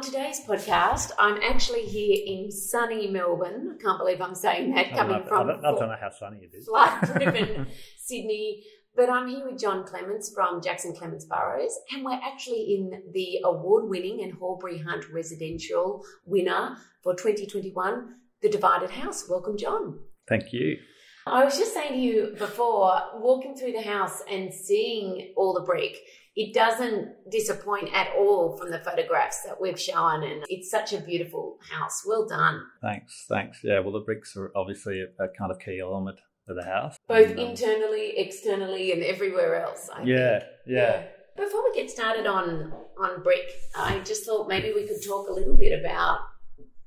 On 0.00 0.06
today's 0.06 0.40
podcast, 0.48 1.10
I'm 1.18 1.42
actually 1.42 1.82
here 1.82 2.16
in 2.24 2.50
sunny 2.50 3.08
Melbourne. 3.08 3.76
I 3.78 3.82
can't 3.82 3.98
believe 3.98 4.22
I'm 4.22 4.34
saying 4.34 4.74
that 4.74 4.92
coming 4.92 5.22
from 5.24 5.50
I 5.50 5.52
don't, 5.52 5.62
I 5.62 5.70
don't 5.72 5.88
know 5.90 5.96
how 6.00 6.08
sunny 6.08 6.38
it 6.38 6.56
is. 6.56 6.64
flood-driven 6.64 7.66
Sydney. 7.98 8.64
But 8.96 9.10
I'm 9.10 9.28
here 9.28 9.44
with 9.44 9.60
John 9.60 9.84
Clements 9.84 10.32
from 10.34 10.62
Jackson 10.62 10.94
Clements 10.96 11.26
Burrows, 11.26 11.78
and 11.92 12.02
we're 12.02 12.18
actually 12.24 12.76
in 12.78 13.12
the 13.12 13.40
award-winning 13.44 14.22
and 14.22 14.32
Horbury 14.32 14.82
Hunt 14.82 15.04
residential 15.12 16.02
winner 16.24 16.78
for 17.02 17.12
2021, 17.12 18.14
The 18.40 18.48
Divided 18.48 18.88
House. 18.88 19.28
Welcome, 19.28 19.58
John. 19.58 19.98
Thank 20.26 20.54
you. 20.54 20.78
I 21.26 21.44
was 21.44 21.58
just 21.58 21.74
saying 21.74 21.92
to 21.92 21.98
you 21.98 22.34
before, 22.38 22.98
walking 23.16 23.54
through 23.54 23.72
the 23.72 23.82
house 23.82 24.22
and 24.30 24.52
seeing 24.54 25.34
all 25.36 25.52
the 25.52 25.60
brick, 25.60 25.98
it 26.36 26.54
doesn't 26.54 27.08
disappoint 27.30 27.88
at 27.94 28.08
all 28.16 28.56
from 28.56 28.70
the 28.70 28.78
photographs 28.78 29.42
that 29.42 29.60
we've 29.60 29.80
shown, 29.80 30.22
and 30.22 30.44
it's 30.48 30.70
such 30.70 30.92
a 30.92 31.00
beautiful 31.00 31.58
house. 31.70 32.02
Well 32.06 32.26
done. 32.26 32.62
Thanks. 32.82 33.26
Thanks. 33.28 33.60
Yeah. 33.64 33.80
Well, 33.80 33.92
the 33.92 34.00
bricks 34.00 34.36
are 34.36 34.52
obviously 34.54 35.00
a, 35.02 35.24
a 35.24 35.28
kind 35.28 35.50
of 35.50 35.58
key 35.58 35.80
element 35.80 36.18
of 36.48 36.56
the 36.56 36.64
house. 36.64 36.96
Both 37.08 37.30
And, 37.30 37.40
um, 37.40 37.46
internally, 37.46 38.14
externally, 38.18 38.92
and 38.92 39.02
everywhere 39.02 39.62
else. 39.62 39.88
I 39.94 40.02
Yeah. 40.02 40.38
think. 40.40 40.50
Yeah. 40.66 41.06
Before 41.36 41.62
we 41.64 41.74
get 41.74 41.90
started 41.90 42.26
on 42.26 42.72
on 42.98 43.22
brick, 43.22 43.50
I 43.74 43.98
just 44.00 44.24
thought 44.26 44.46
maybe 44.48 44.72
we 44.74 44.86
could 44.86 45.02
talk 45.06 45.28
a 45.28 45.32
little 45.32 45.56
bit 45.56 45.78
about 45.78 46.18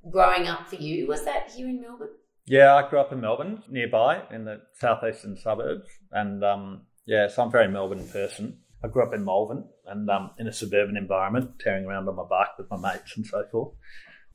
growing 0.10 0.48
up 0.48 0.68
for 0.70 0.76
you. 0.76 1.08
Was 1.08 1.26
that 1.26 1.50
here 1.52 1.68
in 1.68 1.82
Melbourne? 1.82 2.10
Yeah. 2.46 2.76
I 2.76 2.90
grew 2.90 3.00
up 3.00 3.12
in 3.12 3.20
Melbourne, 3.22 3.64
nearby 3.70 4.24
in 4.32 4.46
the 4.46 4.62
southeastern 4.74 5.38
suburbs, 5.38 5.88
and 6.12 6.44
um, 6.44 6.82
yeah, 7.06 7.28
so 7.28 7.42
I'm 7.42 7.48
a 7.50 7.52
very 7.52 7.68
Melbourne 7.70 8.08
person. 8.10 8.60
I 8.84 8.90
grew 8.90 9.04
up 9.04 9.14
in 9.14 9.24
Malvern 9.24 9.66
and 9.88 10.10
um, 10.10 10.32
in 10.38 10.48
a 10.48 10.54
suburban 10.54 10.98
environment, 10.98 11.60
tearing 11.60 11.86
around 11.86 12.08
on 12.10 12.16
my 12.16 12.24
bike 12.30 12.58
with 12.58 12.70
my 12.70 12.78
mates 12.78 13.16
and 13.16 13.26
so 13.26 13.46
forth. 13.52 13.74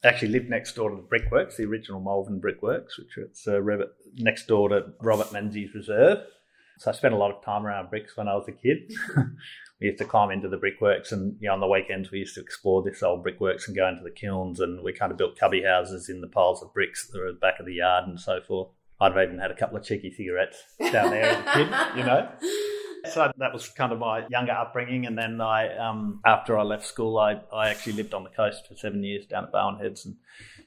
I 0.03 0.09
actually 0.09 0.29
lived 0.29 0.49
next 0.49 0.75
door 0.75 0.91
to 0.91 0.97
the 0.97 1.03
Brickworks, 1.03 1.57
the 1.57 1.65
original 1.65 2.01
Malvern 2.01 2.39
Brickworks, 2.39 2.99
which 2.99 3.19
is 3.19 3.47
uh, 3.47 3.61
next 4.15 4.47
door 4.47 4.69
to 4.69 4.93
Robert 5.01 5.33
Menzies 5.33 5.75
Reserve. 5.75 6.25
So 6.79 6.93
I 6.93 6.95
spent 6.95 7.15
a 7.15 7.17
lot 7.17 7.35
of 7.35 7.45
time 7.45 7.67
around 7.67 7.91
bricks 7.91 8.17
when 8.17 8.29
I 8.29 8.37
was 8.37 8.47
a 8.47 8.53
kid. 8.53 8.93
we 9.81 9.89
used 9.89 9.99
to 9.99 10.05
climb 10.05 10.31
into 10.31 10.49
the 10.49 10.57
brickworks, 10.57 11.11
and 11.11 11.37
you 11.41 11.49
know, 11.49 11.55
on 11.55 11.61
the 11.61 11.67
weekends 11.67 12.13
we 12.13 12.21
used 12.21 12.37
to 12.37 12.41
explore 12.41 12.85
this 12.85 13.03
old 13.03 13.25
brickworks 13.25 13.67
and 13.67 13.77
go 13.77 13.89
into 13.89 14.05
the 14.05 14.13
kilns, 14.13 14.61
and 14.61 14.85
we 14.85 14.93
kind 14.93 15.11
of 15.11 15.19
built 15.19 15.37
cubby 15.37 15.65
houses 15.65 16.09
in 16.09 16.21
the 16.21 16.29
piles 16.29 16.63
of 16.63 16.73
bricks 16.73 17.09
that 17.09 17.19
were 17.19 17.27
at 17.27 17.35
the 17.35 17.41
back 17.41 17.59
of 17.59 17.67
the 17.67 17.75
yard 17.75 18.07
and 18.07 18.21
so 18.21 18.41
forth. 18.47 18.69
I'd 19.01 19.13
have 19.13 19.23
even 19.23 19.41
had 19.41 19.51
a 19.51 19.57
couple 19.57 19.77
of 19.77 19.85
cheeky 19.85 20.13
cigarettes 20.13 20.63
down 20.93 21.11
there 21.11 21.25
as 21.25 21.39
a 21.39 21.53
kid, 21.53 21.99
you 21.99 22.05
know. 22.05 22.29
So 23.07 23.31
that 23.37 23.53
was 23.53 23.69
kind 23.69 23.93
of 23.93 23.99
my 23.99 24.27
younger 24.29 24.53
upbringing, 24.53 25.07
and 25.07 25.17
then 25.17 25.41
I, 25.41 25.77
um, 25.77 26.21
after 26.25 26.59
I 26.59 26.63
left 26.63 26.87
school, 26.87 27.19
I, 27.19 27.41
I 27.53 27.71
actually 27.71 27.95
lived 27.95 28.15
on 28.15 28.25
the 28.25 28.31
coast 28.31 28.67
for 28.67 28.75
seven 28.77 29.03
years 29.05 29.27
down 29.27 29.45
at 29.45 29.53
Barwon 29.53 29.81
Heads 29.81 30.05
and 30.05 30.17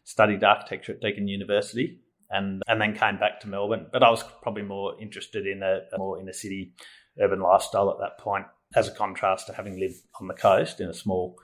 studied 0.03 0.43
architecture 0.43 0.93
at 0.93 1.01
Deakin 1.01 1.27
University, 1.27 1.99
and 2.29 2.61
and 2.67 2.79
then 2.79 2.95
came 2.95 3.17
back 3.17 3.39
to 3.41 3.47
Melbourne. 3.47 3.87
But 3.91 4.03
I 4.03 4.09
was 4.09 4.23
probably 4.41 4.63
more 4.63 4.99
interested 5.01 5.45
in 5.45 5.61
a, 5.61 5.81
a 5.93 5.97
more 5.97 6.19
inner 6.19 6.33
city 6.33 6.73
urban 7.19 7.41
lifestyle 7.41 7.91
at 7.91 7.99
that 7.99 8.17
point, 8.17 8.45
as 8.75 8.87
a 8.87 8.91
contrast 8.91 9.47
to 9.47 9.53
having 9.53 9.79
lived 9.79 10.01
on 10.19 10.27
the 10.27 10.33
coast 10.33 10.79
in 10.79 10.87
a 10.87 10.93
small 10.93 11.35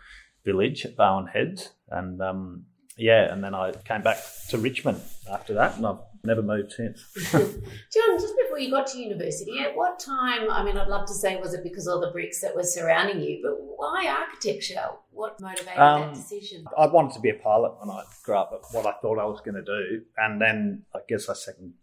village 0.45 0.85
at 0.85 0.95
Barwon 0.95 1.27
Heads, 1.27 1.71
and 1.89 2.21
um, 2.21 2.65
yeah, 2.97 3.31
and 3.31 3.43
then 3.43 3.53
I 3.53 3.73
came 3.73 4.01
back 4.01 4.17
to 4.49 4.57
Richmond 4.57 5.01
after 5.29 5.53
that, 5.55 5.77
and 5.77 5.85
I've 5.85 5.99
never 6.23 6.41
moved 6.41 6.71
since. 6.71 7.01
John, 7.31 8.19
just 8.19 8.33
before 8.37 8.59
you 8.59 8.71
got 8.71 8.87
to 8.87 8.99
university, 8.99 9.59
at 9.59 9.75
what 9.75 9.99
time? 9.99 10.49
I 10.49 10.63
mean, 10.63 10.77
I'd 10.77 10.87
love 10.87 11.07
to 11.07 11.13
say, 11.13 11.37
was 11.37 11.53
it 11.53 11.63
because 11.63 11.87
all 11.87 11.99
the 11.99 12.11
bricks 12.11 12.41
that 12.41 12.55
were 12.55 12.63
surrounding 12.63 13.21
you, 13.21 13.39
but 13.43 13.57
why 13.77 14.07
architecture? 14.07 14.85
What 15.11 15.39
motivated 15.41 15.79
Um, 15.79 16.01
that 16.01 16.13
decision? 16.13 16.65
I 16.77 16.87
wanted 16.87 17.13
to 17.13 17.19
be 17.19 17.29
a 17.29 17.35
pilot 17.35 17.73
when 17.79 17.89
I 17.89 18.03
grew 18.23 18.35
up, 18.35 18.51
what 18.71 18.85
I 18.85 18.93
thought 19.01 19.19
I 19.19 19.25
was 19.25 19.41
going 19.41 19.55
to 19.55 19.63
do. 19.63 20.01
And 20.17 20.39
then 20.41 20.83
I 20.95 20.99
guess 21.07 21.27
I 21.29 21.33
second, 21.33 21.73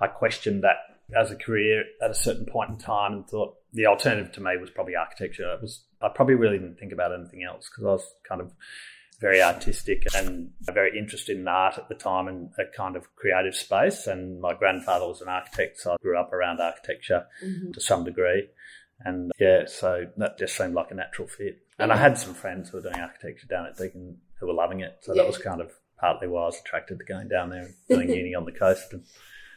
I 0.00 0.06
questioned 0.06 0.62
that 0.64 0.76
as 1.16 1.30
a 1.30 1.36
career 1.36 1.84
at 2.02 2.10
a 2.10 2.14
certain 2.14 2.44
point 2.46 2.70
in 2.70 2.76
time 2.78 3.12
and 3.12 3.26
thought 3.28 3.56
the 3.72 3.86
alternative 3.86 4.32
to 4.32 4.40
me 4.42 4.56
was 4.58 4.70
probably 4.70 4.94
architecture. 4.96 5.52
It 5.54 5.62
was, 5.62 5.84
I 6.02 6.08
probably 6.08 6.34
really 6.34 6.58
didn't 6.58 6.78
think 6.78 6.92
about 6.92 7.14
anything 7.14 7.42
else 7.44 7.68
because 7.70 7.84
I 7.84 7.92
was 7.92 8.14
kind 8.28 8.40
of 8.40 8.52
very 9.20 9.42
artistic 9.42 10.04
and 10.14 10.52
very 10.60 10.96
interested 10.98 11.36
in 11.36 11.48
art 11.48 11.76
at 11.76 11.88
the 11.88 11.94
time 11.94 12.28
and 12.28 12.50
a 12.58 12.64
kind 12.76 12.94
of 12.96 13.14
creative 13.16 13.54
space. 13.54 14.06
And 14.06 14.40
my 14.40 14.54
grandfather 14.54 15.06
was 15.06 15.20
an 15.20 15.28
architect, 15.28 15.78
so 15.80 15.92
I 15.92 15.96
grew 16.00 16.18
up 16.18 16.32
around 16.32 16.60
architecture 16.60 17.26
Mhm. 17.44 17.72
to 17.74 17.80
some 17.80 18.04
degree. 18.04 18.48
And 19.00 19.32
yeah, 19.38 19.66
so 19.66 20.06
that 20.16 20.38
just 20.38 20.56
seemed 20.56 20.74
like 20.74 20.90
a 20.90 20.94
natural 20.94 21.26
fit. 21.28 21.58
And 21.78 21.92
I 21.92 21.96
had 21.96 22.16
some 22.18 22.34
friends 22.34 22.70
who 22.70 22.76
were 22.78 22.82
doing 22.82 22.96
architecture 23.00 23.46
down 23.48 23.66
at 23.66 23.76
Deakin 23.76 24.18
who 24.38 24.46
were 24.46 24.52
loving 24.54 24.80
it. 24.80 24.98
So 25.02 25.14
Yeah. 25.14 25.22
that 25.22 25.26
was 25.28 25.38
kind 25.38 25.60
of 25.60 25.72
partly 25.98 26.28
why 26.28 26.42
I 26.42 26.46
was 26.46 26.60
attracted 26.60 26.98
to 27.00 27.04
going 27.04 27.28
down 27.28 27.50
there 27.50 27.62
and 27.62 27.74
doing 27.88 28.08
uni 28.22 28.34
on 28.34 28.44
the 28.44 28.52
coast 28.52 28.92
and 28.92 29.04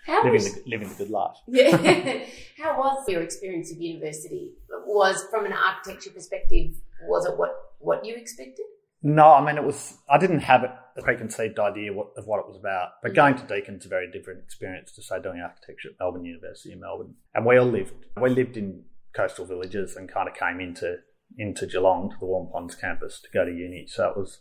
How 0.05 0.17
living 0.23 0.33
was 0.33 0.55
the, 0.55 0.63
living 0.69 0.89
the 0.89 0.95
good 0.95 1.09
life. 1.11 1.37
yeah? 1.47 1.77
How 2.57 2.77
was 2.79 3.07
your 3.07 3.21
experience 3.21 3.71
of 3.71 3.79
university? 3.79 4.53
Was 4.87 5.23
from 5.29 5.45
an 5.45 5.53
architecture 5.53 6.09
perspective, 6.11 6.71
was 7.03 7.25
it 7.27 7.37
what 7.37 7.51
what 7.79 8.05
you 8.05 8.15
expected? 8.15 8.65
No, 9.03 9.29
I 9.33 9.43
mean, 9.45 9.57
it 9.57 9.63
was, 9.63 9.97
I 10.09 10.17
didn't 10.19 10.41
have 10.41 10.63
a 10.63 11.01
preconceived 11.01 11.57
idea 11.57 11.91
what, 11.93 12.11
of 12.17 12.27
what 12.27 12.39
it 12.39 12.47
was 12.47 12.57
about. 12.57 13.01
But 13.01 13.11
Mhm. 13.11 13.15
going 13.15 13.35
to 13.35 13.43
Deakin's 13.47 13.85
a 13.85 13.89
very 13.89 14.11
different 14.11 14.43
experience 14.43 14.91
to, 14.93 15.01
say, 15.01 15.19
doing 15.21 15.39
architecture 15.39 15.89
at 15.89 15.99
Melbourne 15.99 16.25
University 16.25 16.71
in 16.71 16.79
Melbourne. 16.81 17.15
And 17.33 17.45
we 17.45 17.57
all 17.57 17.65
lived, 17.65 17.93
we 18.19 18.29
lived 18.29 18.57
in 18.57 18.85
coastal 19.13 19.45
villages 19.45 19.95
and 19.95 20.07
kind 20.07 20.29
of 20.29 20.35
came 20.35 20.59
into, 20.59 20.97
into 21.37 21.65
Geelong 21.65 22.11
to 22.11 22.15
the 22.19 22.25
Waurn 22.25 22.51
Ponds 22.51 22.75
campus 22.75 23.19
to 23.21 23.29
go 23.33 23.43
to 23.45 23.51
uni. 23.51 23.87
So 23.87 24.09
it 24.09 24.17
was, 24.17 24.39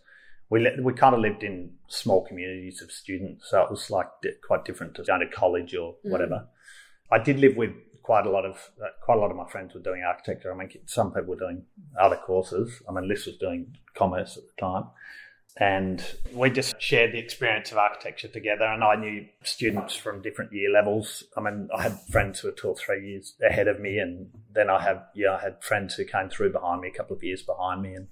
we, 0.50 0.68
we 0.82 0.92
kind 0.92 1.14
of 1.14 1.20
lived 1.20 1.42
in 1.42 1.76
small 1.88 2.26
communities 2.26 2.82
of 2.82 2.90
students. 2.92 3.48
So 3.48 3.62
it 3.62 3.70
was 3.70 3.90
like 3.90 4.08
di- 4.22 4.30
quite 4.46 4.64
different 4.64 4.94
to 4.96 5.04
going 5.04 5.20
to 5.20 5.28
college 5.28 5.74
or 5.74 5.94
Mhm. 6.04 6.10
whatever. 6.10 6.48
I 7.10 7.18
did 7.18 7.38
live 7.38 7.56
with 7.56 7.70
quite 8.10 8.26
a 8.26 8.30
lot 8.30 8.44
of 8.44 8.56
uh, 8.82 8.88
quite 9.00 9.18
a 9.18 9.20
lot 9.20 9.30
of 9.30 9.36
my 9.36 9.48
friends 9.48 9.72
were 9.72 9.78
doing 9.78 10.02
architecture. 10.02 10.52
I 10.52 10.56
mean, 10.56 10.68
some 10.86 11.12
people 11.12 11.28
were 11.28 11.38
doing 11.38 11.62
other 11.96 12.16
courses. 12.16 12.82
I 12.88 12.92
mean, 12.92 13.06
Liz 13.06 13.24
was 13.24 13.36
doing 13.36 13.76
commerce 13.94 14.36
at 14.36 14.42
the 14.42 14.60
time, 14.60 14.86
and 15.58 16.04
we 16.32 16.50
just 16.50 16.74
shared 16.80 17.12
the 17.12 17.20
experience 17.20 17.70
of 17.70 17.78
architecture 17.78 18.26
together. 18.26 18.64
And 18.64 18.82
I 18.82 18.96
knew 18.96 19.26
students 19.44 19.94
from 19.94 20.22
different 20.22 20.52
year 20.52 20.72
levels. 20.72 21.22
I 21.36 21.40
mean, 21.40 21.68
I 21.72 21.82
had 21.82 22.00
friends 22.10 22.40
who 22.40 22.48
were 22.48 22.54
two 22.54 22.70
or 22.70 22.74
three 22.74 23.10
years 23.10 23.36
ahead 23.48 23.68
of 23.68 23.78
me, 23.78 24.00
and 24.00 24.30
then 24.52 24.68
I 24.68 24.82
have 24.82 25.04
yeah, 25.14 25.36
I 25.36 25.40
had 25.42 25.62
friends 25.62 25.94
who 25.94 26.04
came 26.04 26.30
through 26.30 26.50
behind 26.50 26.80
me, 26.80 26.88
a 26.88 26.98
couple 26.98 27.14
of 27.14 27.22
years 27.22 27.42
behind 27.42 27.80
me, 27.80 27.94
and 27.94 28.08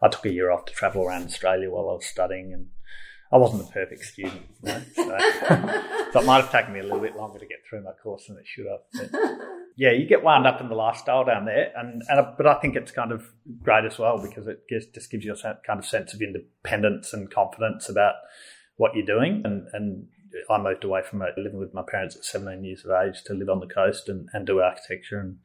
I 0.00 0.06
took 0.06 0.26
a 0.26 0.32
year 0.32 0.52
off 0.52 0.64
to 0.66 0.72
travel 0.72 1.02
around 1.02 1.24
Australia 1.24 1.70
while 1.70 1.90
I 1.90 1.94
was 1.94 2.06
studying 2.06 2.52
and. 2.52 2.68
I 3.32 3.36
wasn't 3.36 3.66
the 3.66 3.72
perfect 3.72 4.04
student, 4.04 4.42
you 4.62 4.72
know, 4.72 4.82
so, 4.94 5.02
so 6.12 6.20
it 6.20 6.26
might 6.26 6.42
have 6.42 6.50
taken 6.50 6.72
me 6.72 6.80
a 6.80 6.82
little 6.82 7.00
bit 7.00 7.16
longer 7.16 7.38
to 7.38 7.46
get 7.46 7.58
through 7.68 7.84
my 7.84 7.92
course 8.02 8.26
than 8.26 8.36
it 8.38 8.46
should 8.46 8.66
have. 8.66 9.10
But 9.12 9.20
yeah, 9.76 9.92
you 9.92 10.06
get 10.06 10.24
wound 10.24 10.46
up 10.46 10.60
in 10.60 10.68
the 10.68 10.74
lifestyle 10.74 11.24
down 11.24 11.44
there, 11.44 11.72
and, 11.76 12.02
and 12.08 12.26
but 12.36 12.46
I 12.46 12.54
think 12.54 12.74
it's 12.74 12.90
kind 12.90 13.12
of 13.12 13.24
great 13.62 13.84
as 13.84 13.98
well 13.98 14.20
because 14.20 14.48
it 14.48 14.64
gives, 14.68 14.86
just 14.86 15.10
gives 15.10 15.24
you 15.24 15.32
a 15.32 15.54
kind 15.66 15.78
of 15.78 15.86
sense 15.86 16.12
of 16.12 16.20
independence 16.20 17.12
and 17.12 17.30
confidence 17.30 17.88
about 17.88 18.14
what 18.76 18.96
you're 18.96 19.06
doing. 19.06 19.42
And, 19.44 19.68
and 19.72 20.06
I 20.48 20.58
moved 20.58 20.84
away 20.84 21.02
from 21.08 21.22
it, 21.22 21.34
living 21.36 21.58
with 21.58 21.72
my 21.72 21.82
parents 21.86 22.16
at 22.16 22.24
17 22.24 22.64
years 22.64 22.84
of 22.84 22.90
age 22.90 23.22
to 23.26 23.34
live 23.34 23.48
on 23.48 23.60
the 23.60 23.72
coast 23.72 24.08
and, 24.08 24.28
and 24.32 24.46
do 24.46 24.60
architecture 24.60 25.20
and 25.20 25.38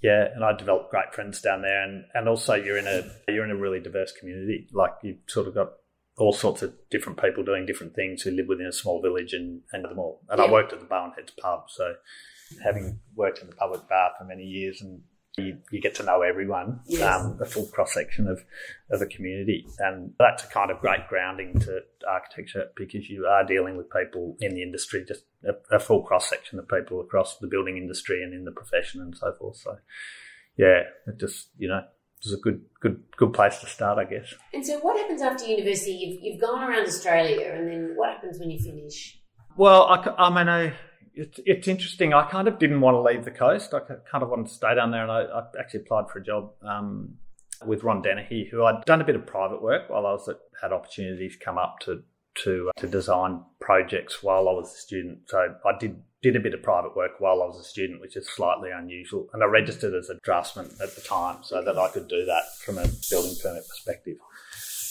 yeah, 0.00 0.28
and 0.32 0.44
I 0.44 0.56
developed 0.56 0.92
great 0.92 1.12
friends 1.12 1.40
down 1.40 1.62
there, 1.62 1.82
and, 1.82 2.04
and 2.14 2.28
also 2.28 2.54
you're 2.54 2.78
in 2.78 2.86
a 2.86 3.02
you're 3.26 3.44
in 3.44 3.50
a 3.50 3.56
really 3.56 3.80
diverse 3.80 4.12
community. 4.12 4.68
Like 4.72 4.92
you've 5.02 5.18
sort 5.26 5.48
of 5.48 5.54
got 5.54 5.72
all 6.18 6.32
sorts 6.32 6.62
of 6.62 6.74
different 6.90 7.20
people 7.20 7.44
doing 7.44 7.64
different 7.66 7.94
things 7.94 8.22
who 8.22 8.30
live 8.30 8.46
within 8.48 8.66
a 8.66 8.72
small 8.72 9.00
village 9.00 9.32
and 9.32 9.62
and 9.72 9.84
them 9.84 9.98
all. 9.98 10.20
And 10.28 10.40
I 10.40 10.50
worked 10.50 10.72
at 10.72 10.80
the 10.80 10.86
Barwon 10.86 11.14
Heads 11.14 11.32
pub, 11.40 11.64
so 11.68 11.94
having 12.62 13.00
worked 13.14 13.38
in 13.40 13.48
the 13.48 13.54
public 13.56 13.88
bar 13.88 14.10
for 14.18 14.24
many 14.24 14.44
years, 14.44 14.80
and 14.82 15.02
you, 15.36 15.58
you 15.70 15.80
get 15.80 15.94
to 15.96 16.02
know 16.02 16.22
everyone, 16.22 16.80
Yes. 16.86 17.02
um, 17.02 17.38
a 17.40 17.44
full 17.46 17.66
cross 17.66 17.94
section 17.94 18.26
of 18.26 18.44
of 18.90 19.00
a 19.00 19.06
community, 19.06 19.66
and 19.78 20.12
that's 20.18 20.44
a 20.44 20.48
kind 20.48 20.70
of 20.70 20.80
great 20.80 21.06
grounding 21.08 21.58
to 21.60 21.80
architecture 22.08 22.70
because 22.76 23.08
you 23.08 23.26
are 23.26 23.44
dealing 23.44 23.76
with 23.76 23.90
people 23.90 24.36
in 24.40 24.54
the 24.54 24.62
industry, 24.62 25.04
just 25.06 25.24
a, 25.44 25.76
a 25.76 25.78
full 25.78 26.02
cross 26.02 26.28
section 26.28 26.58
of 26.58 26.68
people 26.68 27.00
across 27.00 27.38
the 27.38 27.46
building 27.46 27.76
industry 27.76 28.22
and 28.22 28.34
in 28.34 28.44
the 28.44 28.52
profession 28.52 29.00
and 29.00 29.16
so 29.16 29.32
forth. 29.38 29.56
So, 29.56 29.78
yeah, 30.56 30.82
it 31.06 31.18
just 31.18 31.50
you 31.58 31.68
know 31.68 31.82
was 32.24 32.32
a 32.32 32.36
good 32.36 32.60
good 32.80 33.02
good 33.16 33.32
place 33.32 33.58
to 33.58 33.66
start, 33.66 33.98
I 33.98 34.04
guess. 34.04 34.34
And 34.52 34.64
so, 34.64 34.78
what 34.80 34.98
happens 34.98 35.22
after 35.22 35.44
university? 35.44 35.92
You've 35.92 36.22
you've 36.22 36.40
gone 36.40 36.62
around 36.62 36.86
Australia, 36.86 37.52
and 37.54 37.68
then 37.68 37.92
what 37.96 38.10
happens 38.10 38.38
when 38.38 38.50
you 38.50 38.58
finish? 38.58 39.20
Well, 39.56 39.84
I, 39.84 40.26
I 40.26 40.30
mean, 40.30 40.48
I, 40.48 40.72
it's 41.14 41.40
it's 41.44 41.68
interesting. 41.68 42.12
I 42.12 42.28
kind 42.30 42.48
of 42.48 42.58
didn't 42.58 42.80
want 42.80 42.94
to 42.96 43.02
leave 43.02 43.24
the 43.24 43.30
coast. 43.30 43.74
I 43.74 43.80
kind 43.80 44.22
of 44.22 44.28
wanted 44.28 44.46
to 44.46 44.54
stay 44.54 44.74
down 44.74 44.90
there, 44.90 45.02
and 45.02 45.12
I, 45.12 45.22
I 45.22 45.42
actually 45.58 45.80
applied 45.80 46.10
for 46.10 46.18
a 46.18 46.24
job. 46.24 46.52
Um, 46.62 47.18
with 47.66 47.82
Ron 47.82 48.02
Dennehy, 48.02 48.48
who 48.48 48.64
I'd 48.64 48.84
done 48.84 49.00
a 49.00 49.04
bit 49.04 49.16
of 49.16 49.26
private 49.26 49.60
work 49.60 49.90
while 49.90 50.06
I 50.06 50.12
was 50.12 50.28
at, 50.28 50.36
had 50.62 50.72
opportunities 50.72 51.36
come 51.44 51.58
up 51.58 51.80
to 51.80 52.02
to 52.44 52.70
uh, 52.70 52.80
to 52.80 52.86
design 52.86 53.42
projects 53.60 54.22
while 54.22 54.48
I 54.48 54.52
was 54.52 54.72
a 54.72 54.76
student. 54.76 55.20
So 55.26 55.54
I 55.64 55.78
did 55.78 56.00
did 56.22 56.36
a 56.36 56.40
bit 56.40 56.54
of 56.54 56.62
private 56.62 56.96
work 56.96 57.12
while 57.18 57.42
I 57.42 57.46
was 57.46 57.60
a 57.60 57.64
student, 57.64 58.00
which 58.00 58.16
is 58.16 58.28
slightly 58.28 58.70
unusual. 58.70 59.28
And 59.32 59.42
I 59.42 59.46
registered 59.46 59.94
as 59.94 60.10
a 60.10 60.18
draftsman 60.22 60.70
at 60.82 60.94
the 60.94 61.00
time 61.00 61.42
so 61.42 61.62
that 61.62 61.78
I 61.78 61.88
could 61.88 62.08
do 62.08 62.24
that 62.24 62.42
from 62.64 62.78
a 62.78 62.86
building 63.10 63.36
permit 63.42 63.68
perspective. 63.68 64.16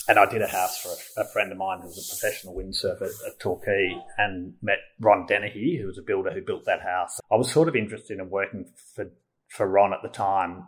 And 0.10 0.18
I 0.18 0.26
did 0.26 0.42
a 0.42 0.48
house 0.48 0.80
for 0.80 0.90
a, 1.20 1.26
a 1.26 1.28
friend 1.28 1.52
of 1.52 1.58
mine 1.58 1.80
who 1.82 1.88
was 1.88 1.98
a 1.98 2.16
professional 2.16 2.56
windsurfer 2.56 3.10
at 3.28 3.40
Torquay 3.40 3.98
and 4.18 4.54
met 4.62 4.78
Ron 5.02 5.26
Dennehy, 5.26 5.80
who 5.82 5.88
was 5.88 5.98
a 5.98 6.02
builder 6.02 6.32
who 6.32 6.42
built 6.42 6.64
that 6.66 6.82
house. 6.82 7.20
I 7.30 7.36
was 7.36 7.52
sort 7.52 7.68
of 7.68 7.76
interested 7.76 8.20
in 8.20 8.30
working 8.30 8.66
for, 8.96 9.12
for 9.50 9.68
Ron 9.68 9.94
at 9.94 10.00
the 10.02 10.10
time 10.10 10.64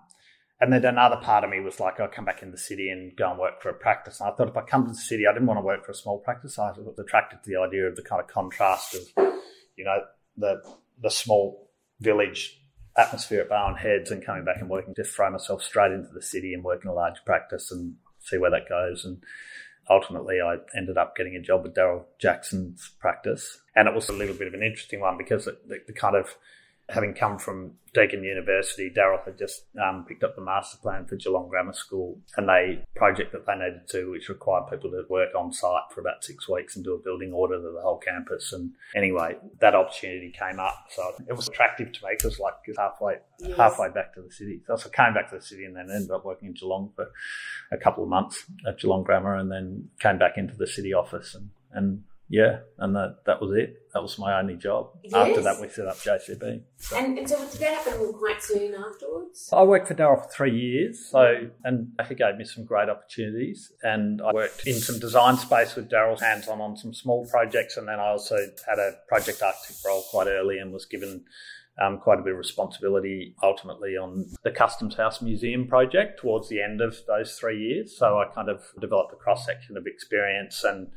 and 0.62 0.74
then 0.74 0.84
another 0.84 1.16
part 1.16 1.44
of 1.44 1.50
me 1.50 1.62
was 1.62 1.80
like, 1.80 2.00
I'll 2.00 2.10
come 2.10 2.26
back 2.26 2.44
in 2.44 2.52
the 2.52 2.58
city 2.58 2.90
and 2.90 3.16
go 3.16 3.30
and 3.30 3.40
work 3.40 3.62
for 3.62 3.70
a 3.70 3.74
practice. 3.74 4.20
And 4.20 4.30
I 4.30 4.34
thought 4.34 4.50
if 4.50 4.58
I 4.58 4.62
come 4.62 4.86
to 4.86 4.92
the 4.92 4.98
city, 4.98 5.24
I 5.26 5.32
didn't 5.32 5.48
want 5.48 5.58
to 5.58 5.66
work 5.66 5.86
for 5.86 5.94
a 5.94 5.96
small 5.96 6.20
practice. 6.20 6.60
I 6.60 6.72
was 6.72 7.00
attracted 7.00 7.44
to 7.44 7.50
the 7.50 7.60
idea 7.60 7.86
of 7.86 7.96
the 7.96 8.02
kind 8.02 8.22
of 8.22 8.28
contrast 8.28 8.94
of, 8.94 9.02
you 9.78 9.86
know, 9.86 10.00
the 10.40 10.64
the 11.02 11.10
small 11.10 11.70
village 12.00 12.60
atmosphere 12.98 13.42
at 13.42 13.50
Barwon 13.50 13.78
Heads 13.78 14.12
and 14.12 14.26
coming 14.26 14.44
back 14.44 14.58
and 14.60 14.70
working, 14.70 14.94
just 14.96 15.16
throw 15.16 15.30
myself 15.30 15.64
straight 15.64 15.92
into 15.92 16.12
the 16.14 16.22
city 16.22 16.54
and 16.54 16.64
work 16.64 16.84
in 16.84 16.90
a 16.90 16.94
large 16.94 17.24
practice 17.26 17.72
and 17.72 17.96
see 18.20 18.38
where 18.38 18.52
that 18.52 18.68
goes. 18.68 19.06
And 19.06 19.24
ultimately, 19.90 20.40
I 20.42 20.58
ended 20.76 20.98
up 20.98 21.16
getting 21.16 21.36
a 21.36 21.42
job 21.42 21.64
with 21.64 21.76
Daryl 21.76 22.06
Jackson's 22.20 22.92
practice. 23.00 23.62
And 23.76 23.88
it 23.88 23.96
was 23.96 24.10
a 24.10 24.14
little 24.14 24.36
bit 24.36 24.48
of 24.48 24.54
an 24.54 24.64
interesting 24.64 25.00
one 25.00 25.18
because 25.18 25.46
the, 25.46 25.80
the 25.88 25.94
kind 25.94 26.16
of 26.16 26.36
having 26.90 27.14
come 27.14 27.38
from 27.38 27.74
Deakin 27.94 28.24
University, 28.24 28.90
Daryl 28.90 29.24
had 29.24 29.38
just 29.38 29.64
um, 29.82 30.06
picked 30.08 30.24
up 30.24 30.36
the 30.36 30.42
master 30.42 30.78
plan 30.78 31.06
for 31.06 31.16
Geelong 31.16 31.48
Grammar 31.50 31.74
School, 31.74 32.20
and 32.38 32.48
they 32.48 32.84
project 32.96 33.32
that 33.32 33.46
they 33.46 33.54
needed 33.54 33.88
to, 33.90 34.12
which 34.12 34.30
required 34.30 34.70
people 34.70 34.90
to 34.92 35.04
work 35.10 35.30
on 35.36 35.52
site 35.52 35.84
for 35.94 36.02
about 36.02 36.24
six 36.24 36.48
weeks 36.50 36.76
and 36.76 36.86
do 36.86 36.94
a 36.94 37.00
building 37.00 37.34
audit 37.34 37.58
of 37.58 37.74
the 37.74 37.82
whole 37.82 37.98
campus. 37.98 38.54
And 38.54 38.72
anyway, 38.96 39.38
that 39.60 39.76
opportunity 39.76 40.32
came 40.32 40.60
up, 40.60 40.86
so 40.90 41.14
it 41.28 41.34
was 41.34 41.48
attractive 41.48 41.92
to 41.94 42.06
me 42.06 42.12
because 42.18 42.40
like 42.40 42.56
halfway 42.78 43.16
yes. 43.40 43.58
halfway 43.58 43.90
back 43.90 44.14
to 44.16 44.22
the 44.22 44.32
city. 44.32 44.62
So 44.68 44.74
I 44.74 45.06
came 45.06 45.14
back 45.14 45.30
to 45.30 45.38
the 45.38 45.42
city 45.42 45.66
and 45.66 45.76
then 45.76 45.90
ended 45.92 46.12
up 46.12 46.26
working 46.26 46.50
in 46.50 46.54
Geelong 46.54 46.92
for 46.96 47.12
a 47.72 47.78
couple 47.78 48.04
of 48.04 48.10
months 48.10 48.46
at 48.68 48.80
Geelong 48.80 49.04
Grammar, 49.04 49.36
and 49.36 49.52
then 49.52 49.90
came 50.00 50.18
back 50.18 50.38
into 50.38 50.56
the 50.56 50.68
city 50.68 50.94
office 50.94 51.36
and 51.36 51.50
and 51.72 52.04
yeah, 52.32 52.60
and 52.78 52.96
that 52.96 53.26
that 53.26 53.42
was 53.42 53.58
it. 53.58 53.90
That 53.92 54.04
was 54.04 54.20
my 54.20 54.40
only 54.40 54.56
job. 54.56 54.92
Yes. 55.04 55.14
After 55.16 55.42
that, 55.42 55.60
we 55.60 55.68
set 55.68 55.88
up 55.88 55.98
JCB. 55.98 56.62
So. 56.78 56.96
And, 56.96 57.18
and, 57.18 57.28
so, 57.28 57.40
did 57.40 57.60
that 57.60 57.84
happen 57.84 58.14
quite 58.14 58.44
soon 58.44 58.76
afterwards? 58.76 59.50
I 59.52 59.64
worked 59.64 59.88
for 59.88 59.96
Daryl 59.96 60.22
for 60.22 60.30
three 60.30 60.56
years, 60.56 61.10
so 61.10 61.50
and 61.64 61.88
he 62.08 62.14
gave 62.14 62.38
me 62.38 62.46
some 62.46 62.66
great 62.66 62.88
opportunities. 62.88 63.72
And 63.82 64.22
I 64.22 64.32
worked 64.32 64.68
in 64.68 64.76
some 64.76 65.00
design 65.00 65.38
space 65.38 65.76
with 65.76 65.90
Daryl, 65.90 66.20
hands 66.20 66.48
on 66.48 66.62
on 66.62 66.78
some 66.78 66.94
small 66.94 67.26
projects, 67.26 67.78
and 67.78 67.88
then 67.88 68.00
I 68.00 68.10
also 68.10 68.38
had 68.68 68.78
a 68.78 68.98
project 69.08 69.42
architect 69.42 69.80
role 69.84 70.04
quite 70.12 70.28
early 70.28 70.60
and 70.60 70.72
was 70.72 70.86
given. 70.86 71.26
Um, 71.82 72.00
quite 72.00 72.20
a 72.20 72.22
bit 72.22 72.34
of 72.34 72.38
responsibility 72.38 73.38
ultimately 73.42 73.96
on 73.96 74.26
the 74.44 74.52
Customs 74.52 74.96
House 74.96 75.22
Museum 75.22 75.66
project 75.66 76.20
towards 76.20 76.50
the 76.50 76.62
end 76.62 76.82
of 76.82 76.98
those 77.08 77.40
three 77.40 77.58
years. 77.58 77.98
So 77.98 78.20
I 78.20 78.26
kind 78.36 78.50
of 78.50 78.62
developed 78.82 79.14
a 79.14 79.16
cross 79.16 79.46
section 79.46 79.78
of 79.78 79.88
experience 79.88 80.66
and 80.66 80.90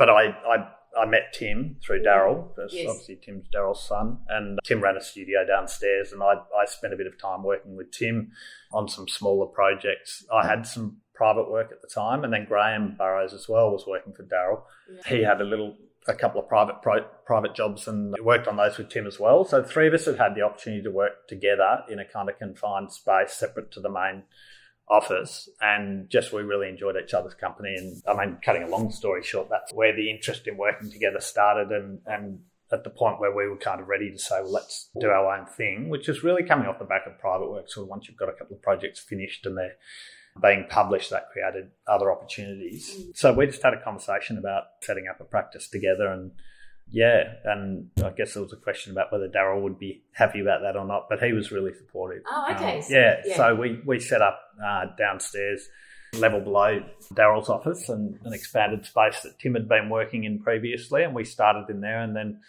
but 0.00 0.08
I, 0.08 0.28
I 0.48 0.56
I 0.98 1.04
met 1.04 1.34
Tim 1.34 1.76
through 1.84 2.02
Daryl. 2.02 2.56
Mm. 2.56 2.68
Yes. 2.70 2.88
Obviously, 2.88 3.16
Tim's 3.22 3.46
Daryl's 3.54 3.86
son, 3.86 4.18
and 4.28 4.58
Tim 4.64 4.80
ran 4.80 4.96
a 4.96 5.00
studio 5.00 5.46
downstairs, 5.46 6.12
and 6.12 6.22
I, 6.22 6.34
I 6.58 6.64
spent 6.64 6.94
a 6.94 6.96
bit 6.96 7.06
of 7.06 7.20
time 7.20 7.44
working 7.44 7.76
with 7.76 7.92
Tim 7.92 8.32
on 8.72 8.88
some 8.88 9.06
smaller 9.06 9.46
projects. 9.46 10.24
I 10.32 10.46
had 10.46 10.66
some 10.66 10.96
private 11.14 11.50
work 11.50 11.70
at 11.70 11.82
the 11.82 11.86
time, 11.86 12.24
and 12.24 12.32
then 12.32 12.46
Graham 12.46 12.96
Burrows 12.98 13.34
as 13.34 13.46
well 13.46 13.70
was 13.70 13.84
working 13.86 14.14
for 14.14 14.24
Daryl. 14.24 14.62
Yeah. 14.90 15.16
He 15.16 15.22
had 15.22 15.42
a 15.42 15.44
little, 15.44 15.76
a 16.08 16.14
couple 16.14 16.40
of 16.40 16.48
private 16.48 16.80
pro, 16.82 17.02
private 17.26 17.54
jobs, 17.54 17.86
and 17.86 18.16
worked 18.24 18.48
on 18.48 18.56
those 18.56 18.78
with 18.78 18.88
Tim 18.88 19.06
as 19.06 19.20
well. 19.20 19.44
So 19.44 19.62
three 19.62 19.86
of 19.86 19.94
us 19.94 20.06
had 20.06 20.16
had 20.16 20.34
the 20.34 20.42
opportunity 20.42 20.82
to 20.82 20.90
work 20.90 21.28
together 21.28 21.84
in 21.90 21.98
a 21.98 22.06
kind 22.06 22.30
of 22.30 22.38
confined 22.38 22.90
space, 22.90 23.34
separate 23.34 23.70
to 23.72 23.80
the 23.80 23.90
main 23.90 24.22
office 24.90 25.48
and 25.60 26.10
just 26.10 26.32
we 26.32 26.42
really 26.42 26.68
enjoyed 26.68 26.96
each 27.02 27.14
other's 27.14 27.34
company. 27.34 27.74
And 27.76 28.02
I 28.06 28.14
mean 28.14 28.38
cutting 28.44 28.64
a 28.64 28.68
long 28.68 28.90
story 28.90 29.22
short 29.22 29.48
that's 29.48 29.72
where 29.72 29.94
the 29.94 30.10
interest 30.10 30.46
in 30.46 30.56
working 30.56 30.90
together 30.90 31.20
started 31.20 31.70
and 31.70 32.00
and 32.06 32.40
at 32.72 32.84
the 32.84 32.90
point 32.90 33.20
where 33.20 33.34
we 33.34 33.48
were 33.48 33.56
kind 33.56 33.80
of 33.80 33.88
ready 33.88 34.10
to 34.10 34.18
say 34.18 34.40
well 34.42 34.52
let's 34.52 34.90
do 35.00 35.08
our 35.08 35.36
own 35.36 35.46
thing 35.46 35.88
which 35.88 36.08
is 36.08 36.22
really 36.22 36.42
coming 36.42 36.66
off 36.66 36.78
the 36.78 36.84
back 36.84 37.06
of 37.06 37.18
private 37.18 37.50
work. 37.50 37.70
So 37.70 37.84
once 37.84 38.08
you've 38.08 38.18
got 38.18 38.28
a 38.28 38.32
couple 38.32 38.56
of 38.56 38.62
projects 38.62 39.00
finished 39.00 39.46
and 39.46 39.56
they're 39.56 39.76
being 40.42 40.66
published 40.68 41.10
that 41.10 41.30
created 41.32 41.70
other 41.86 42.10
opportunities. 42.10 42.96
Mm. 42.96 43.16
so 43.16 43.32
we 43.32 43.46
just 43.46 43.62
had 43.62 43.74
a 43.74 43.82
conversation 43.82 44.38
about 44.38 44.64
setting 44.80 45.06
up 45.08 45.20
a 45.20 45.24
practice 45.24 45.68
together 45.68 46.06
and 46.06 46.32
yeah, 46.92 47.34
and 47.44 47.90
I 48.04 48.10
guess 48.10 48.34
there 48.34 48.42
was 48.42 48.52
a 48.52 48.56
question 48.56 48.92
about 48.92 49.12
whether 49.12 49.28
Daryl 49.28 49.62
would 49.62 49.78
be 49.78 50.02
happy 50.12 50.40
about 50.40 50.62
that 50.62 50.76
or 50.76 50.84
not, 50.84 51.06
but 51.08 51.22
he 51.22 51.32
was 51.32 51.52
really 51.52 51.72
supportive. 51.72 52.22
Oh, 52.28 52.48
okay. 52.52 52.78
Um, 52.78 52.84
yeah, 52.88 53.20
yeah, 53.24 53.36
so 53.36 53.54
we, 53.54 53.80
we 53.86 54.00
set 54.00 54.22
up 54.22 54.40
uh, 54.64 54.86
downstairs, 54.98 55.68
level 56.14 56.40
below 56.40 56.80
Daryl's 57.14 57.48
office, 57.48 57.88
and 57.88 58.18
an 58.24 58.32
expanded 58.32 58.84
space 58.84 59.20
that 59.22 59.38
Tim 59.38 59.54
had 59.54 59.68
been 59.68 59.88
working 59.88 60.24
in 60.24 60.40
previously, 60.40 61.04
and 61.04 61.14
we 61.14 61.24
started 61.24 61.66
in 61.70 61.80
there 61.80 62.00
and 62.00 62.16
then 62.16 62.40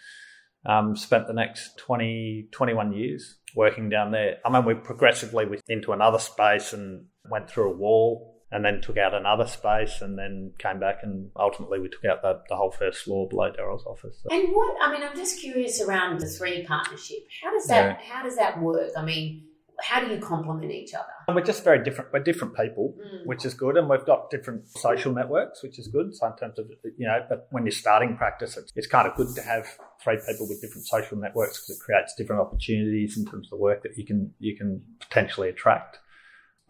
um, 0.66 0.96
spent 0.96 1.28
the 1.28 1.34
next 1.34 1.78
20, 1.78 2.48
21 2.50 2.92
years 2.92 3.36
working 3.54 3.88
down 3.88 4.10
there. 4.10 4.38
I 4.44 4.50
mean, 4.50 4.64
we 4.64 4.74
progressively 4.74 5.46
went 5.46 5.62
into 5.68 5.92
another 5.92 6.18
space 6.18 6.72
and 6.72 7.06
went 7.28 7.48
through 7.48 7.72
a 7.72 7.76
wall 7.76 8.31
and 8.52 8.64
then 8.64 8.80
took 8.80 8.98
out 8.98 9.14
another 9.14 9.46
space 9.46 10.02
and 10.02 10.18
then 10.18 10.52
came 10.58 10.78
back 10.78 10.98
and 11.02 11.30
ultimately 11.36 11.80
we 11.80 11.88
took 11.88 12.04
out 12.04 12.20
the, 12.22 12.40
the 12.48 12.56
whole 12.56 12.70
first 12.70 13.02
floor 13.02 13.28
below 13.28 13.50
Daryl's 13.50 13.84
office. 13.86 14.22
So. 14.22 14.34
And 14.34 14.52
what 14.54 14.76
I 14.80 14.92
mean, 14.92 15.02
I'm 15.02 15.16
just 15.16 15.40
curious 15.40 15.80
around 15.80 16.20
the 16.20 16.26
three 16.26 16.64
partnership. 16.64 17.26
How 17.42 17.50
does 17.50 17.66
that 17.66 18.00
yeah. 18.00 18.14
how 18.14 18.22
does 18.22 18.36
that 18.36 18.60
work? 18.60 18.90
I 18.96 19.04
mean, 19.04 19.44
how 19.82 20.04
do 20.04 20.12
you 20.12 20.20
complement 20.20 20.70
each 20.70 20.94
other? 20.94 21.04
And 21.26 21.34
we're 21.34 21.42
just 21.42 21.64
very 21.64 21.82
different. 21.82 22.12
We're 22.12 22.22
different 22.22 22.54
people, 22.56 22.94
mm. 22.98 23.26
which 23.26 23.44
is 23.44 23.54
good, 23.54 23.76
and 23.76 23.88
we've 23.88 24.04
got 24.04 24.30
different 24.30 24.68
social 24.68 25.12
networks, 25.12 25.62
which 25.62 25.78
is 25.78 25.88
good. 25.88 26.14
So 26.14 26.26
in 26.26 26.36
terms 26.36 26.58
of 26.58 26.70
you 26.98 27.06
know, 27.06 27.20
but 27.28 27.48
when 27.50 27.64
you're 27.64 27.72
starting 27.72 28.16
practice, 28.16 28.56
it's, 28.56 28.72
it's 28.76 28.86
kind 28.86 29.08
of 29.08 29.16
good 29.16 29.34
to 29.34 29.42
have 29.42 29.66
three 30.02 30.18
people 30.28 30.46
with 30.48 30.60
different 30.60 30.86
social 30.86 31.16
networks 31.16 31.60
because 31.60 31.80
it 31.80 31.84
creates 31.84 32.14
different 32.14 32.42
opportunities 32.42 33.16
in 33.16 33.24
terms 33.24 33.46
of 33.46 33.50
the 33.50 33.62
work 33.62 33.82
that 33.82 33.96
you 33.96 34.04
can 34.04 34.32
you 34.38 34.56
can 34.56 34.82
potentially 35.00 35.48
attract. 35.48 35.98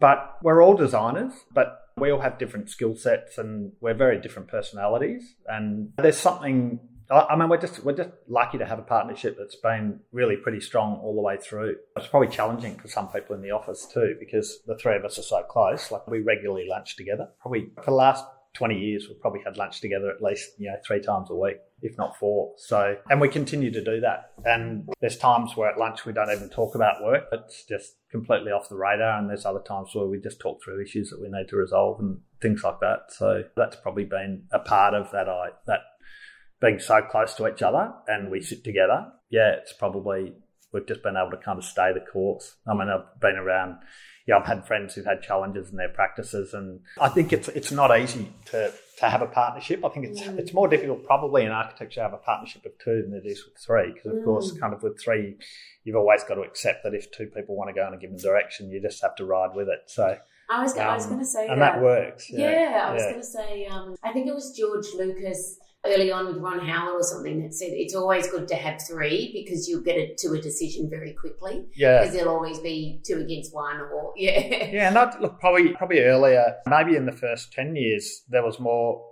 But 0.03 0.37
we're 0.41 0.61
all 0.61 0.73
designers, 0.73 1.31
but 1.53 1.79
we 1.95 2.11
all 2.11 2.19
have 2.19 2.37
different 2.37 2.69
skill 2.69 2.93
sets 2.93 3.37
and 3.37 3.71
we're 3.79 3.93
very 3.93 4.19
different 4.19 4.49
personalities. 4.49 5.35
And 5.47 5.93
there's 5.95 6.17
something 6.17 6.81
I 7.09 7.37
mean, 7.37 7.47
we're 7.47 7.55
just 7.55 7.85
we're 7.85 7.95
just 7.95 8.09
lucky 8.27 8.57
to 8.57 8.65
have 8.65 8.79
a 8.79 8.81
partnership 8.81 9.37
that's 9.39 9.55
been 9.55 10.01
really 10.11 10.35
pretty 10.35 10.59
strong 10.59 10.99
all 11.01 11.15
the 11.15 11.21
way 11.21 11.37
through. 11.37 11.77
It's 11.95 12.07
probably 12.07 12.27
challenging 12.27 12.75
for 12.79 12.89
some 12.89 13.07
people 13.07 13.33
in 13.33 13.41
the 13.41 13.51
office 13.51 13.87
too, 13.93 14.15
because 14.19 14.59
the 14.67 14.77
three 14.77 14.97
of 14.97 15.05
us 15.05 15.17
are 15.19 15.23
so 15.23 15.41
close. 15.43 15.89
Like 15.89 16.05
we 16.05 16.19
regularly 16.19 16.65
lunch 16.69 16.97
together. 16.97 17.29
Probably 17.41 17.69
for 17.77 17.85
the 17.85 17.91
last 17.91 18.25
20 18.53 18.75
years, 18.75 19.07
we've 19.07 19.19
probably 19.19 19.41
had 19.43 19.57
lunch 19.57 19.81
together 19.81 20.11
at 20.11 20.21
least, 20.21 20.51
you 20.59 20.69
know, 20.69 20.77
three 20.85 21.01
times 21.01 21.29
a 21.31 21.35
week, 21.35 21.57
if 21.81 21.97
not 21.97 22.17
four. 22.17 22.53
So, 22.57 22.95
and 23.09 23.19
we 23.19 23.27
continue 23.27 23.71
to 23.71 23.83
do 23.83 23.99
that. 24.01 24.31
And 24.45 24.87
there's 25.01 25.17
times 25.17 25.57
where 25.57 25.69
at 25.69 25.79
lunch 25.79 26.05
we 26.05 26.13
don't 26.13 26.31
even 26.31 26.49
talk 26.49 26.75
about 26.75 27.03
work. 27.03 27.25
It's 27.31 27.65
just 27.65 27.95
completely 28.11 28.51
off 28.51 28.69
the 28.69 28.75
radar. 28.75 29.17
And 29.17 29.27
there's 29.27 29.45
other 29.45 29.61
times 29.61 29.89
where 29.93 30.05
we 30.05 30.19
just 30.19 30.39
talk 30.39 30.63
through 30.63 30.83
issues 30.83 31.09
that 31.09 31.19
we 31.19 31.29
need 31.29 31.47
to 31.49 31.55
resolve 31.55 31.99
and 31.99 32.19
things 32.41 32.63
like 32.63 32.79
that. 32.81 33.05
So 33.09 33.43
that's 33.55 33.75
probably 33.77 34.05
been 34.05 34.43
a 34.51 34.59
part 34.59 34.93
of 34.93 35.11
that, 35.11 35.27
I, 35.27 35.49
that 35.65 35.79
being 36.61 36.79
so 36.79 37.01
close 37.01 37.33
to 37.35 37.47
each 37.47 37.63
other 37.63 37.91
and 38.07 38.29
we 38.29 38.39
sit 38.39 38.63
together. 38.63 39.07
Yeah, 39.31 39.55
it's 39.59 39.73
probably, 39.73 40.33
we've 40.71 40.87
just 40.87 41.01
been 41.01 41.17
able 41.17 41.31
to 41.31 41.43
kind 41.43 41.57
of 41.57 41.65
stay 41.65 41.91
the 41.91 42.05
course. 42.11 42.55
I 42.67 42.73
mean, 42.75 42.89
I've 42.89 43.19
been 43.19 43.35
around 43.35 43.77
yeah, 44.25 44.37
I've 44.37 44.45
had 44.45 44.65
friends 44.65 44.95
who've 44.95 45.05
had 45.05 45.21
challenges 45.21 45.69
in 45.69 45.75
their 45.75 45.89
practices, 45.89 46.53
and 46.53 46.79
I 46.99 47.09
think 47.09 47.33
it's 47.33 47.49
it's 47.49 47.71
not 47.71 47.97
easy 47.97 48.31
to 48.45 48.71
to 48.99 49.09
have 49.09 49.21
a 49.21 49.27
partnership. 49.27 49.83
I 49.83 49.89
think 49.89 50.05
it's 50.05 50.21
mm. 50.21 50.37
it's 50.37 50.53
more 50.53 50.67
difficult 50.67 51.05
probably 51.05 51.43
in 51.43 51.51
architecture 51.51 51.95
to 51.95 52.03
have 52.03 52.13
a 52.13 52.17
partnership 52.17 52.65
of 52.65 52.71
two 52.79 53.01
than 53.01 53.13
it 53.13 53.27
is 53.27 53.43
with 53.45 53.57
three, 53.57 53.91
because 53.91 54.11
of 54.11 54.17
mm. 54.19 54.25
course, 54.25 54.51
kind 54.53 54.73
of 54.73 54.81
with 54.81 55.01
three, 55.01 55.37
you've 55.83 55.97
always 55.97 56.23
got 56.23 56.35
to 56.35 56.41
accept 56.41 56.83
that 56.83 56.93
if 56.93 57.11
two 57.11 57.27
people 57.27 57.55
want 57.55 57.69
to 57.69 57.73
go 57.73 57.85
in 57.87 57.93
a 57.93 57.97
given 57.97 58.17
direction, 58.17 58.69
you 58.69 58.81
just 58.81 59.01
have 59.01 59.15
to 59.15 59.25
ride 59.25 59.55
with 59.55 59.67
it. 59.67 59.83
So. 59.87 60.17
I 60.49 60.61
was, 60.61 60.77
um, 60.77 60.79
I 60.81 60.93
was 60.93 61.05
um, 61.05 61.09
going 61.11 61.21
to 61.21 61.25
say 61.25 61.47
and 61.47 61.61
that, 61.61 61.75
that 61.75 61.81
works. 61.81 62.29
Yeah, 62.29 62.51
yeah 62.51 62.85
I 62.87 62.93
was 62.93 63.01
yeah. 63.01 63.09
going 63.09 63.21
to 63.21 63.25
say. 63.25 63.65
Um, 63.65 63.95
I 64.03 64.11
think 64.11 64.27
it 64.27 64.35
was 64.35 64.51
George 64.51 64.85
Lucas 64.93 65.57
early 65.85 66.11
on 66.11 66.27
with 66.27 66.37
Ron 66.37 66.65
Howell 66.65 66.95
or 66.95 67.03
something 67.03 67.41
that 67.43 67.53
said 67.53 67.71
it's 67.71 67.95
always 67.95 68.29
good 68.29 68.47
to 68.47 68.55
have 68.55 68.81
three 68.81 69.31
because 69.33 69.67
you'll 69.67 69.81
get 69.81 69.97
it 69.97 70.17
to 70.19 70.33
a 70.33 70.41
decision 70.41 70.89
very 70.89 71.13
quickly. 71.13 71.65
Yeah. 71.75 71.99
Because 71.99 72.15
there'll 72.15 72.33
always 72.33 72.59
be 72.59 73.01
two 73.05 73.17
against 73.17 73.53
one 73.53 73.81
or 73.81 74.13
yeah. 74.17 74.69
Yeah, 74.71 74.89
not 74.91 75.21
look 75.21 75.39
probably 75.39 75.69
probably 75.73 75.99
earlier, 75.99 76.55
maybe 76.67 76.95
in 76.95 77.05
the 77.05 77.11
first 77.11 77.51
ten 77.51 77.75
years, 77.75 78.23
there 78.29 78.43
was 78.43 78.59
more 78.59 79.03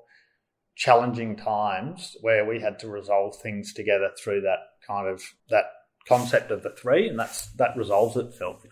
challenging 0.75 1.35
times 1.35 2.15
where 2.21 2.45
we 2.45 2.61
had 2.61 2.79
to 2.79 2.87
resolve 2.87 3.35
things 3.35 3.73
together 3.73 4.09
through 4.17 4.41
that 4.41 4.59
kind 4.87 5.07
of 5.07 5.21
that 5.49 5.65
concept 6.07 6.51
of 6.51 6.63
the 6.63 6.71
three, 6.71 7.07
and 7.09 7.19
that's 7.19 7.47
that 7.53 7.75
resolves 7.75 8.15
itself. 8.15 8.63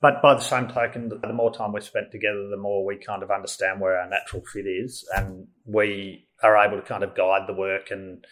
But 0.00 0.22
by 0.22 0.34
the 0.34 0.40
same 0.40 0.68
token, 0.68 1.08
the 1.08 1.32
more 1.32 1.52
time 1.52 1.72
we 1.72 1.80
spent 1.80 2.12
together, 2.12 2.48
the 2.48 2.56
more 2.56 2.84
we 2.84 2.96
kind 2.96 3.22
of 3.22 3.32
understand 3.32 3.80
where 3.80 3.98
our 3.98 4.08
natural 4.08 4.42
fit 4.52 4.66
is, 4.66 5.04
and 5.16 5.48
we 5.64 6.27
are 6.42 6.56
able 6.56 6.80
to 6.80 6.86
kind 6.86 7.02
of 7.02 7.16
guide 7.16 7.46
the 7.46 7.54
work 7.54 7.90
and 7.90 8.24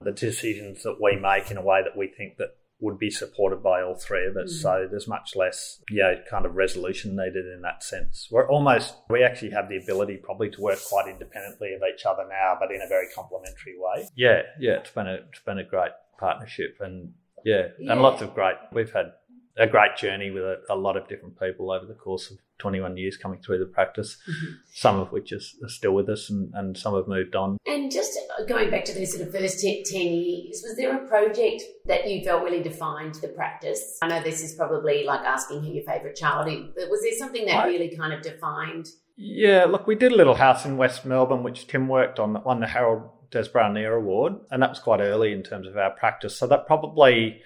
the 0.00 0.12
decisions 0.12 0.82
that 0.82 0.96
we 1.00 1.16
make 1.16 1.50
in 1.50 1.56
a 1.56 1.62
way 1.62 1.82
that 1.82 1.96
we 1.96 2.08
think 2.08 2.36
that 2.38 2.50
would 2.80 2.98
be 2.98 3.10
supported 3.10 3.62
by 3.62 3.80
all 3.82 3.94
three 3.94 4.26
of 4.26 4.36
us. 4.36 4.52
Mm. 4.52 4.62
So 4.62 4.88
there's 4.90 5.08
much 5.08 5.34
less, 5.36 5.80
yeah, 5.90 6.14
kind 6.28 6.44
of 6.44 6.54
resolution 6.54 7.16
needed 7.16 7.46
in 7.46 7.62
that 7.62 7.82
sense. 7.82 8.28
We're 8.30 8.48
almost, 8.48 8.94
we 9.08 9.22
actually 9.22 9.52
have 9.52 9.68
the 9.68 9.76
ability 9.76 10.18
probably 10.22 10.50
to 10.50 10.60
work 10.60 10.78
quite 10.90 11.08
independently 11.08 11.72
of 11.74 11.82
each 11.94 12.04
other 12.04 12.24
now, 12.28 12.56
but 12.58 12.70
in 12.72 12.82
a 12.82 12.88
very 12.88 13.06
complementary 13.14 13.76
way. 13.78 14.08
Yeah, 14.16 14.42
yeah, 14.58 14.72
it's 14.72 14.90
been 14.90 15.06
a, 15.06 15.14
it's 15.28 15.40
been 15.46 15.58
a 15.58 15.64
great 15.64 15.92
partnership 16.18 16.76
and 16.80 17.12
yeah, 17.44 17.68
yeah. 17.78 17.92
and 17.92 18.02
lots 18.02 18.22
of 18.22 18.34
great, 18.34 18.56
we've 18.72 18.92
had 18.92 19.12
a 19.56 19.66
great 19.66 19.96
journey 19.96 20.30
with 20.30 20.42
a, 20.42 20.58
a, 20.68 20.74
lot 20.74 20.96
of 20.96 21.08
different 21.08 21.38
people 21.38 21.70
over 21.70 21.86
the 21.86 21.94
course 21.94 22.30
of 22.30 22.38
21 22.58 22.96
years 22.96 23.16
coming 23.16 23.40
through 23.40 23.58
the 23.58 23.66
practice, 23.66 24.16
mm-hmm. 24.28 24.54
some 24.72 24.98
of 24.98 25.12
which 25.12 25.32
is, 25.32 25.56
are 25.62 25.68
still 25.68 25.92
with 25.92 26.08
us 26.08 26.28
and, 26.28 26.52
and 26.54 26.76
some 26.76 26.94
have 26.94 27.06
moved 27.06 27.36
on. 27.36 27.56
And 27.66 27.90
just 27.90 28.18
going 28.48 28.70
back 28.70 28.84
to 28.86 28.94
those 28.94 29.14
sort 29.14 29.26
of 29.28 29.32
first 29.32 29.60
10 29.60 29.76
years, 29.92 30.62
was 30.64 30.76
there 30.76 30.96
a 30.96 31.06
project 31.06 31.62
that 31.86 32.08
you 32.08 32.24
felt 32.24 32.42
really 32.42 32.62
defined 32.62 33.14
the 33.16 33.28
practice? 33.28 33.98
I 34.02 34.08
know 34.08 34.22
this 34.22 34.42
is 34.42 34.54
probably 34.54 35.04
like 35.04 35.20
asking 35.20 35.62
who 35.62 35.72
your 35.72 35.84
favourite 35.84 36.16
child 36.16 36.48
is, 36.48 36.70
but 36.74 36.90
was 36.90 37.02
there 37.02 37.16
something 37.16 37.46
that 37.46 37.64
I, 37.64 37.66
really 37.66 37.96
kind 37.96 38.12
of 38.12 38.22
defined? 38.22 38.88
Yeah, 39.16 39.66
look, 39.66 39.86
we 39.86 39.94
did 39.94 40.10
a 40.10 40.16
little 40.16 40.34
house 40.34 40.64
in 40.64 40.76
West 40.76 41.04
Melbourne, 41.04 41.44
which 41.44 41.68
Tim 41.68 41.86
worked 41.86 42.18
on, 42.18 42.32
that 42.32 42.44
won 42.44 42.58
the 42.58 42.66
Harold 42.66 43.08
Desbrowe-Annear 43.30 43.94
Award, 43.94 44.34
and 44.50 44.62
that 44.62 44.70
was 44.70 44.80
quite 44.80 45.00
early 45.00 45.32
in 45.32 45.44
terms 45.44 45.68
of 45.68 45.76
our 45.76 45.90
practice. 45.90 46.36
So 46.36 46.48
that 46.48 46.66
probably 46.66 47.40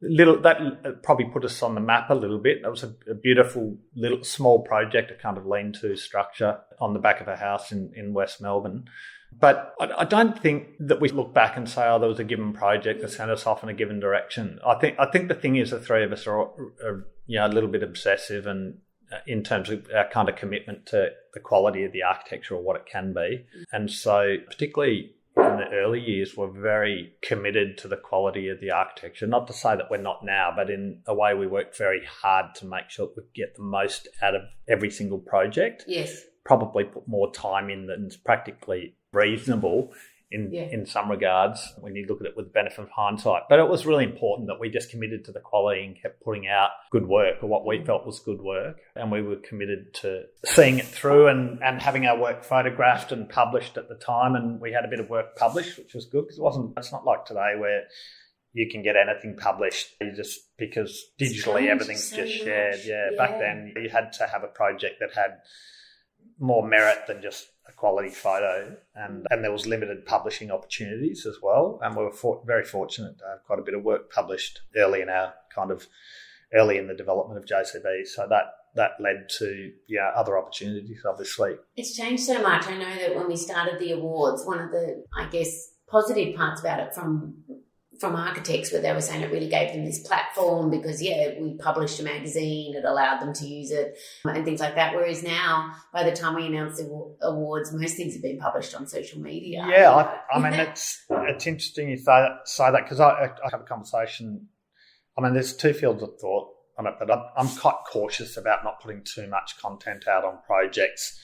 little 0.00 0.40
that 0.42 1.02
probably 1.02 1.26
put 1.26 1.44
us 1.44 1.62
on 1.62 1.74
the 1.74 1.80
map 1.80 2.10
a 2.10 2.14
little 2.14 2.38
bit. 2.38 2.58
It 2.64 2.68
was 2.68 2.82
a, 2.82 2.94
a, 3.10 3.14
beautiful 3.14 3.78
little 3.94 4.22
small 4.22 4.62
project, 4.62 5.10
a 5.10 5.14
kind 5.14 5.38
of 5.38 5.46
lean-to 5.46 5.96
structure 5.96 6.58
on 6.80 6.92
the 6.92 6.98
back 6.98 7.20
of 7.20 7.28
a 7.28 7.36
house 7.36 7.72
in, 7.72 7.92
in 7.96 8.12
West 8.12 8.40
Melbourne. 8.40 8.84
But 9.32 9.74
I, 9.80 9.90
I, 9.98 10.04
don't 10.04 10.38
think 10.38 10.68
that 10.80 11.00
we 11.00 11.08
look 11.08 11.34
back 11.34 11.56
and 11.56 11.68
say, 11.68 11.86
"Oh, 11.86 11.98
there 11.98 12.08
was 12.08 12.20
a 12.20 12.24
given 12.24 12.52
project 12.52 13.00
that 13.00 13.10
sent 13.10 13.30
us 13.30 13.46
off 13.46 13.62
in 13.62 13.68
a 13.68 13.74
given 13.74 14.00
direction." 14.00 14.58
I 14.66 14.78
think 14.78 14.96
I 14.98 15.06
think 15.10 15.28
the 15.28 15.34
thing 15.34 15.56
is, 15.56 15.70
the 15.70 15.80
three 15.80 16.04
of 16.04 16.12
us 16.12 16.26
are, 16.26 16.40
are 16.40 17.06
you 17.26 17.38
know 17.38 17.46
a 17.46 17.48
little 17.48 17.70
bit 17.70 17.82
obsessive 17.82 18.46
and 18.46 18.78
uh, 19.12 19.18
in 19.26 19.42
terms 19.42 19.70
of 19.70 19.86
our 19.94 20.08
kind 20.08 20.28
of 20.28 20.36
commitment 20.36 20.86
to 20.86 21.08
the 21.32 21.40
quality 21.40 21.84
of 21.84 21.92
the 21.92 22.02
architecture 22.02 22.54
or 22.54 22.62
what 22.62 22.76
it 22.76 22.86
can 22.86 23.12
be. 23.12 23.46
And 23.72 23.90
so, 23.90 24.36
particularly 24.46 25.15
in 25.60 25.70
the 25.70 25.76
early 25.76 26.00
years 26.00 26.36
we 26.36 26.46
were 26.46 26.60
very 26.60 27.12
committed 27.22 27.78
to 27.78 27.88
the 27.88 27.96
quality 27.96 28.48
of 28.48 28.60
the 28.60 28.70
architecture. 28.70 29.26
Not 29.26 29.46
to 29.46 29.52
say 29.52 29.76
that 29.76 29.90
we're 29.90 29.96
not 29.98 30.24
now, 30.24 30.52
but 30.54 30.70
in 30.70 31.00
a 31.06 31.14
way 31.14 31.34
we 31.34 31.46
worked 31.46 31.76
very 31.76 32.02
hard 32.04 32.54
to 32.56 32.66
make 32.66 32.90
sure 32.90 33.06
that 33.06 33.16
we 33.16 33.22
get 33.34 33.56
the 33.56 33.62
most 33.62 34.08
out 34.22 34.34
of 34.34 34.42
every 34.68 34.90
single 34.90 35.18
project. 35.18 35.84
Yes. 35.86 36.22
Probably 36.44 36.84
put 36.84 37.08
more 37.08 37.32
time 37.32 37.70
in 37.70 37.88
than's 37.88 38.16
practically 38.16 38.96
reasonable 39.12 39.92
in 40.30 40.50
yeah. 40.52 40.68
in 40.72 40.86
some 40.86 41.10
regards 41.10 41.74
when 41.78 41.94
you 41.94 42.04
look 42.08 42.20
at 42.20 42.26
it 42.26 42.36
with 42.36 42.46
the 42.46 42.52
benefit 42.52 42.80
of 42.80 42.90
hindsight. 42.90 43.42
But 43.48 43.60
it 43.60 43.68
was 43.68 43.86
really 43.86 44.04
important 44.04 44.48
that 44.48 44.58
we 44.58 44.68
just 44.68 44.90
committed 44.90 45.24
to 45.26 45.32
the 45.32 45.40
quality 45.40 45.84
and 45.84 46.00
kept 46.00 46.22
putting 46.22 46.48
out 46.48 46.70
good 46.90 47.06
work 47.06 47.42
or 47.42 47.48
what 47.48 47.64
we 47.64 47.84
felt 47.84 48.04
was 48.04 48.18
good 48.20 48.40
work. 48.40 48.78
And 48.96 49.12
we 49.12 49.22
were 49.22 49.36
committed 49.36 49.94
to 50.02 50.24
seeing 50.44 50.78
it 50.78 50.86
through 50.86 51.28
and, 51.28 51.62
and 51.62 51.80
having 51.80 52.06
our 52.06 52.18
work 52.18 52.44
photographed 52.44 53.12
and 53.12 53.28
published 53.28 53.76
at 53.76 53.88
the 53.88 53.94
time. 53.94 54.34
And 54.34 54.60
we 54.60 54.72
had 54.72 54.84
a 54.84 54.88
bit 54.88 55.00
of 55.00 55.08
work 55.08 55.36
published, 55.36 55.78
which 55.78 55.94
was 55.94 56.06
good 56.06 56.24
because 56.24 56.38
it 56.38 56.42
wasn't, 56.42 56.72
it's 56.76 56.92
not 56.92 57.04
like 57.04 57.24
today 57.24 57.54
where 57.58 57.84
you 58.52 58.68
can 58.70 58.82
get 58.82 58.96
anything 58.96 59.36
published 59.36 59.88
you 60.00 60.12
just 60.16 60.40
because 60.56 61.04
digitally 61.20 61.68
everything's 61.68 62.08
so 62.08 62.16
just 62.16 62.38
shared. 62.38 62.80
Yeah, 62.84 63.10
yeah, 63.10 63.16
back 63.16 63.38
then 63.38 63.74
you 63.76 63.90
had 63.90 64.12
to 64.14 64.26
have 64.26 64.42
a 64.42 64.48
project 64.48 64.96
that 65.00 65.12
had 65.14 65.38
more 66.38 66.66
merit 66.66 67.06
than 67.06 67.22
just 67.22 67.46
a 67.68 67.72
quality 67.72 68.10
photo, 68.10 68.76
and 68.94 69.26
and 69.30 69.42
there 69.42 69.52
was 69.52 69.66
limited 69.66 70.06
publishing 70.06 70.50
opportunities 70.50 71.26
as 71.26 71.36
well. 71.42 71.78
And 71.82 71.96
we 71.96 72.04
were 72.04 72.12
for, 72.12 72.42
very 72.46 72.64
fortunate 72.64 73.18
to 73.18 73.24
have 73.24 73.44
quite 73.44 73.58
a 73.58 73.62
bit 73.62 73.74
of 73.74 73.82
work 73.82 74.10
published 74.10 74.60
early 74.76 75.00
in 75.00 75.08
our 75.08 75.34
kind 75.54 75.70
of 75.70 75.86
early 76.54 76.78
in 76.78 76.86
the 76.86 76.94
development 76.94 77.38
of 77.38 77.44
JCB. 77.44 78.06
So 78.06 78.26
that 78.28 78.44
that 78.74 78.92
led 79.00 79.28
to 79.38 79.72
yeah 79.88 80.10
other 80.14 80.38
opportunities. 80.38 81.02
Obviously, 81.08 81.56
it's 81.76 81.96
changed 81.96 82.22
so 82.22 82.42
much. 82.42 82.66
I 82.66 82.76
know 82.76 82.96
that 82.96 83.16
when 83.16 83.28
we 83.28 83.36
started 83.36 83.78
the 83.78 83.92
awards, 83.92 84.44
one 84.44 84.60
of 84.60 84.70
the 84.70 85.04
I 85.16 85.26
guess 85.26 85.72
positive 85.88 86.34
parts 86.36 86.60
about 86.60 86.80
it 86.80 86.94
from 86.94 87.44
from 87.98 88.14
architects 88.14 88.72
where 88.72 88.82
they 88.82 88.92
were 88.92 89.00
saying 89.00 89.22
it 89.22 89.32
really 89.32 89.48
gave 89.48 89.72
them 89.72 89.84
this 89.84 90.06
platform 90.06 90.70
because 90.70 91.02
yeah 91.02 91.30
we 91.40 91.54
published 91.54 91.98
a 92.00 92.02
magazine 92.02 92.74
it 92.74 92.84
allowed 92.84 93.20
them 93.20 93.32
to 93.32 93.46
use 93.46 93.70
it 93.70 93.96
and 94.24 94.44
things 94.44 94.60
like 94.60 94.74
that. 94.74 94.94
Whereas 94.94 95.22
now 95.22 95.72
by 95.92 96.04
the 96.04 96.14
time 96.14 96.34
we 96.34 96.46
announce 96.46 96.78
the 96.78 97.16
awards 97.22 97.72
most 97.72 97.96
things 97.96 98.14
have 98.14 98.22
been 98.22 98.38
published 98.38 98.74
on 98.74 98.86
social 98.86 99.20
media. 99.20 99.66
Yeah 99.68 99.92
I, 99.92 100.36
I, 100.36 100.38
mean 100.38 100.58
it's 100.58 101.04
it's 101.10 101.46
interesting 101.46 101.90
you 101.90 101.96
say 101.96 102.04
that 102.04 102.40
say 102.44 102.70
that 102.70 102.82
because 102.84 103.00
I, 103.00 103.30
I 103.44 103.50
have 103.50 103.60
a 103.60 103.64
conversation 103.64 104.48
I 105.16 105.22
mean 105.22 105.32
there's 105.32 105.56
two 105.56 105.72
fields 105.72 106.02
of 106.02 106.18
thought 106.20 106.48
on 106.78 106.86
it 106.86 106.94
but 106.98 107.10
I'm, 107.10 107.22
I'm 107.36 107.48
quite 107.56 107.78
cautious 107.90 108.36
about 108.36 108.64
not 108.64 108.80
putting 108.80 109.02
too 109.02 109.26
much 109.28 109.58
content 109.60 110.06
out 110.06 110.24
on 110.24 110.38
projects 110.46 111.20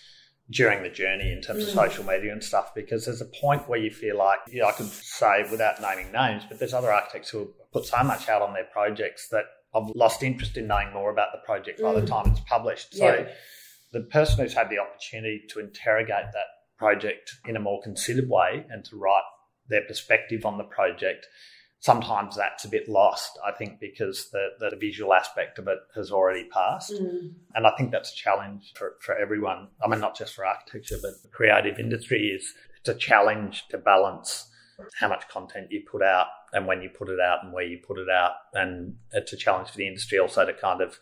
during 0.52 0.82
the 0.82 0.88
journey 0.88 1.32
in 1.32 1.40
terms 1.40 1.64
of 1.64 1.71
mm. 1.71 1.75
social 1.75 2.04
media 2.04 2.30
and 2.30 2.44
stuff 2.44 2.75
because 2.75 3.06
there's 3.06 3.21
a 3.21 3.30
point 3.40 3.68
where 3.68 3.78
you 3.78 3.90
feel 3.90 4.18
like 4.18 4.38
you 4.50 4.61
know, 4.61 4.68
I 4.68 4.73
could 4.73 4.87
say 4.87 5.44
without 5.50 5.80
naming 5.80 6.12
names, 6.12 6.44
but 6.49 6.59
there's 6.59 6.75
other 6.75 6.92
architects 6.92 7.30
who 7.30 7.49
put 7.73 7.87
so 7.87 8.02
much 8.04 8.28
out 8.28 8.42
on 8.42 8.52
their 8.52 8.66
projects 8.73 9.28
that 9.28 9.44
I've 9.75 9.88
lost 9.94 10.23
interest 10.23 10.56
in 10.56 10.66
knowing 10.66 10.92
more 10.92 11.11
about 11.11 11.28
the 11.32 11.38
project 11.44 11.80
mm. 11.80 11.85
by 11.85 11.99
the 11.99 12.06
mm. 12.06 12.09
time 12.09 12.30
it's 12.30 12.40
published. 12.40 12.94
So 12.94 13.06
yeah. 13.06 13.28
the 13.92 14.00
person 14.00 14.44
who's 14.44 14.54
had 14.54 14.68
the 14.68 14.78
opportunity 14.78 15.42
to 15.50 15.61
interrogate 15.61 16.26
that 16.32 16.47
project 16.78 17.32
in 17.47 17.56
a 17.56 17.61
more 17.61 17.80
considered 17.82 18.28
way 18.28 18.66
and 18.68 18.85
to 18.85 18.97
write 18.97 19.23
their 19.68 19.82
perspective 19.82 20.44
on 20.44 20.59
the 20.59 20.64
project 20.64 21.26
sometimes 21.83 22.37
that's 22.37 22.65
a 22.65 22.69
bit 22.69 22.89
lost, 22.89 23.39
I 23.45 23.51
think, 23.51 23.81
because 23.81 24.31
the, 24.31 24.51
the 24.61 24.77
visual 24.77 25.12
aspect 25.12 25.59
of 25.59 25.67
it 25.67 25.79
has 25.97 26.12
already 26.12 26.45
passed. 26.45 26.93
Mm. 26.93 27.33
And 27.57 27.67
I 27.67 27.73
think 27.77 27.91
that's 27.91 28.12
a 28.12 28.15
challenge 28.15 28.73
for, 28.77 28.95
for 29.01 29.17
everyone. 29.17 29.67
I 29.85 29.89
mean, 29.89 30.01
not 30.01 30.17
just 30.17 30.35
for 30.35 30.47
architecture, 30.47 30.97
but 31.03 31.11
the 31.23 31.29
creative 31.29 31.81
industry 31.81 32.29
is 32.29 32.55
it's 32.79 32.89
a 32.89 32.95
challenge 32.95 33.65
to 33.71 33.79
balance 33.79 34.49
how 35.01 35.09
much 35.09 35.29
content 35.29 35.73
you 35.73 35.83
put 35.91 36.03
out 36.03 36.27
and 36.53 36.69
when 36.69 36.83
you 36.83 36.89
put 36.89 37.09
it 37.09 37.19
out 37.19 37.43
and 37.43 37.53
where 37.53 37.65
you 37.65 37.79
put 37.85 37.99
it 37.99 38.09
out. 38.09 38.33
And 38.55 38.97
it's 39.12 39.33
a 39.33 39.37
challenge 39.37 39.71
for 39.71 39.77
the 39.77 39.89
industry 39.89 40.21
also 40.21 40.47
to 40.47 40.53
kind 40.53 40.83
of 40.83 41.01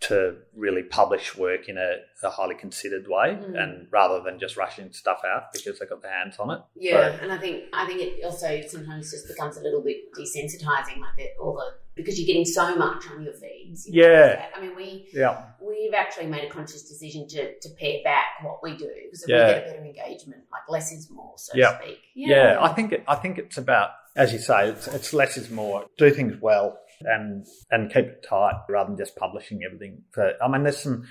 to 0.00 0.36
really 0.56 0.82
publish 0.82 1.36
work 1.36 1.68
in 1.68 1.76
a, 1.76 1.96
a 2.22 2.30
highly 2.30 2.54
considered 2.54 3.06
way 3.06 3.38
mm. 3.38 3.62
and 3.62 3.86
rather 3.90 4.22
than 4.22 4.38
just 4.38 4.56
rushing 4.56 4.90
stuff 4.92 5.20
out 5.26 5.52
because 5.52 5.78
they've 5.78 5.88
got 5.88 6.00
their 6.00 6.12
hands 6.12 6.36
on 6.38 6.50
it. 6.50 6.60
Yeah, 6.74 7.16
so, 7.16 7.22
and 7.22 7.32
I 7.32 7.36
think 7.36 7.64
I 7.74 7.86
think 7.86 8.00
it 8.00 8.24
also 8.24 8.62
sometimes 8.66 9.10
just 9.10 9.28
becomes 9.28 9.58
a 9.58 9.60
little 9.60 9.82
bit 9.82 10.12
desensitizing, 10.16 11.00
like 11.00 11.16
that 11.18 11.28
all 11.40 11.54
the 11.54 11.74
because 11.94 12.18
you're 12.18 12.26
getting 12.26 12.46
so 12.46 12.76
much 12.76 13.04
on 13.10 13.22
your 13.22 13.34
feeds. 13.34 13.86
You 13.86 14.02
yeah, 14.02 14.46
I 14.56 14.60
mean 14.60 14.74
we 14.74 15.08
yeah 15.12 15.44
we've 15.60 15.92
actually 15.94 16.26
made 16.26 16.44
a 16.44 16.50
conscious 16.50 16.88
decision 16.88 17.28
to 17.28 17.58
to 17.58 17.68
pare 17.78 17.98
back 18.02 18.42
what 18.42 18.62
we 18.62 18.76
do 18.78 18.90
because 19.04 19.26
yeah. 19.28 19.48
we 19.48 19.52
get 19.52 19.62
a 19.62 19.70
better 19.70 19.84
engagement. 19.84 20.44
Like 20.50 20.62
less 20.70 20.92
is 20.92 21.10
more, 21.10 21.34
so 21.36 21.52
yeah. 21.54 21.72
to 21.72 21.84
speak. 21.84 21.98
Yeah. 22.14 22.28
yeah, 22.28 22.58
I 22.62 22.68
think 22.72 22.92
it, 22.92 23.04
I 23.06 23.16
think 23.16 23.36
it's 23.36 23.58
about 23.58 23.90
as 24.16 24.32
you 24.32 24.38
say, 24.38 24.70
it's, 24.70 24.88
it's 24.88 25.12
less 25.12 25.36
is 25.36 25.50
more. 25.50 25.86
Do 25.96 26.10
things 26.10 26.40
well 26.40 26.78
and 27.02 27.46
and 27.70 27.92
keep 27.92 28.06
it 28.06 28.24
tight 28.28 28.54
rather 28.68 28.88
than 28.88 28.98
just 28.98 29.16
publishing 29.16 29.60
everything. 29.64 30.02
For, 30.12 30.32
I 30.42 30.48
mean, 30.48 30.62
there's 30.62 30.82
some 30.82 31.06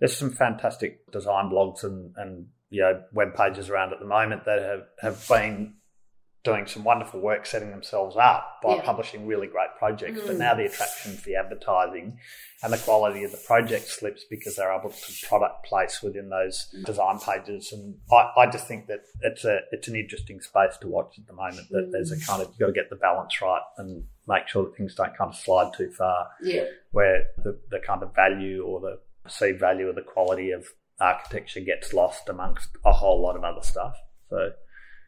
there's 0.00 0.16
some 0.16 0.32
fantastic 0.32 1.10
design 1.12 1.50
blogs 1.50 1.84
and 1.84 2.14
and 2.16 2.46
you 2.70 2.82
know 2.82 3.02
web 3.12 3.34
pages 3.34 3.68
around 3.70 3.92
at 3.92 4.00
the 4.00 4.06
moment 4.06 4.44
that 4.44 4.62
have 4.62 4.86
have 5.00 5.28
been 5.28 5.74
doing 6.44 6.66
some 6.66 6.84
wonderful 6.84 7.20
work 7.20 7.46
setting 7.46 7.70
themselves 7.70 8.16
up 8.16 8.60
by 8.62 8.76
yeah. 8.76 8.82
publishing 8.82 9.26
really 9.26 9.46
great 9.46 9.70
projects. 9.78 10.20
Mm. 10.20 10.26
But 10.26 10.36
now 10.36 10.54
the 10.54 10.66
attraction 10.66 11.16
for 11.16 11.24
the 11.24 11.36
advertising 11.36 12.18
and 12.62 12.72
the 12.72 12.76
quality 12.76 13.24
of 13.24 13.32
the 13.32 13.38
project 13.38 13.88
slips 13.88 14.24
because 14.28 14.56
they're 14.56 14.72
able 14.72 14.90
to 14.90 15.26
product 15.26 15.64
place 15.64 16.02
within 16.02 16.28
those 16.28 16.68
mm. 16.76 16.84
design 16.84 17.18
pages. 17.18 17.72
And 17.72 17.94
I, 18.12 18.42
I, 18.42 18.50
just 18.50 18.68
think 18.68 18.88
that 18.88 19.00
it's 19.22 19.46
a 19.46 19.60
it's 19.72 19.88
an 19.88 19.96
interesting 19.96 20.40
space 20.40 20.76
to 20.82 20.86
watch 20.86 21.18
at 21.18 21.26
the 21.26 21.32
moment. 21.32 21.66
That 21.70 21.88
mm. 21.88 21.92
there's 21.92 22.12
a 22.12 22.16
mm. 22.16 22.26
kind 22.26 22.42
of 22.42 22.48
you've 22.48 22.58
got 22.58 22.66
to 22.66 22.72
get 22.72 22.90
the 22.90 22.96
balance 22.96 23.40
right 23.40 23.62
and 23.78 24.04
make 24.26 24.48
sure 24.48 24.64
that 24.64 24.76
things 24.76 24.94
don't 24.94 25.16
kind 25.16 25.30
of 25.30 25.36
slide 25.36 25.72
too 25.76 25.90
far. 25.90 26.28
Yeah. 26.42 26.64
Where 26.92 27.26
the, 27.42 27.58
the 27.70 27.78
kind 27.78 28.02
of 28.02 28.14
value 28.14 28.64
or 28.64 28.80
the 28.80 29.00
perceived 29.22 29.60
value 29.60 29.88
or 29.88 29.92
the 29.92 30.02
quality 30.02 30.50
of 30.50 30.66
architecture 31.00 31.60
gets 31.60 31.92
lost 31.92 32.28
amongst 32.28 32.70
a 32.84 32.92
whole 32.92 33.20
lot 33.20 33.36
of 33.36 33.44
other 33.44 33.62
stuff. 33.62 33.96
So 34.30 34.50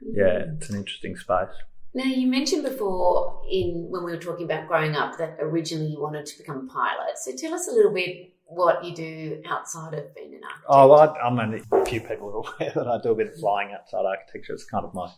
yeah, 0.01 0.25
mm-hmm. 0.25 0.57
it's 0.57 0.71
an 0.71 0.77
interesting 0.77 1.17
space. 1.17 1.49
Now, 1.95 2.05
you 2.05 2.27
mentioned 2.27 2.63
before 2.63 3.41
in 3.51 3.87
when 3.89 4.05
we 4.05 4.13
were 4.13 4.19
talking 4.19 4.45
about 4.45 4.69
growing 4.69 4.95
up 4.95 5.17
that 5.17 5.39
originally 5.41 5.87
you 5.87 6.01
wanted 6.01 6.27
to 6.27 6.39
become 6.39 6.69
a 6.69 6.73
pilot. 6.73 7.17
So 7.17 7.35
tell 7.35 7.55
us 7.55 7.69
a 7.69 7.73
little 7.73 7.93
bit 7.93 8.35
what 8.45 8.85
you 8.85 8.95
do 8.95 9.43
outside 9.49 9.95
of 9.95 10.15
being 10.15 10.35
an 10.35 10.41
architect. 10.45 10.67
Oh, 10.69 10.89
well, 10.89 11.01
I, 11.01 11.27
I'm 11.27 11.39
only 11.41 11.63
a 11.73 11.87
few 11.87 12.01
people 12.01 12.29
are 12.29 12.55
aware 12.61 12.73
that 12.75 12.87
I 12.87 13.01
do 13.03 13.13
a 13.13 13.15
bit 13.15 13.29
of 13.29 13.33
mm-hmm. 13.33 13.41
flying 13.41 13.73
outside 13.73 14.05
architecture. 14.05 14.53
It's 14.53 14.65
kind 14.65 14.85
of 14.85 14.93
my, 14.93 15.09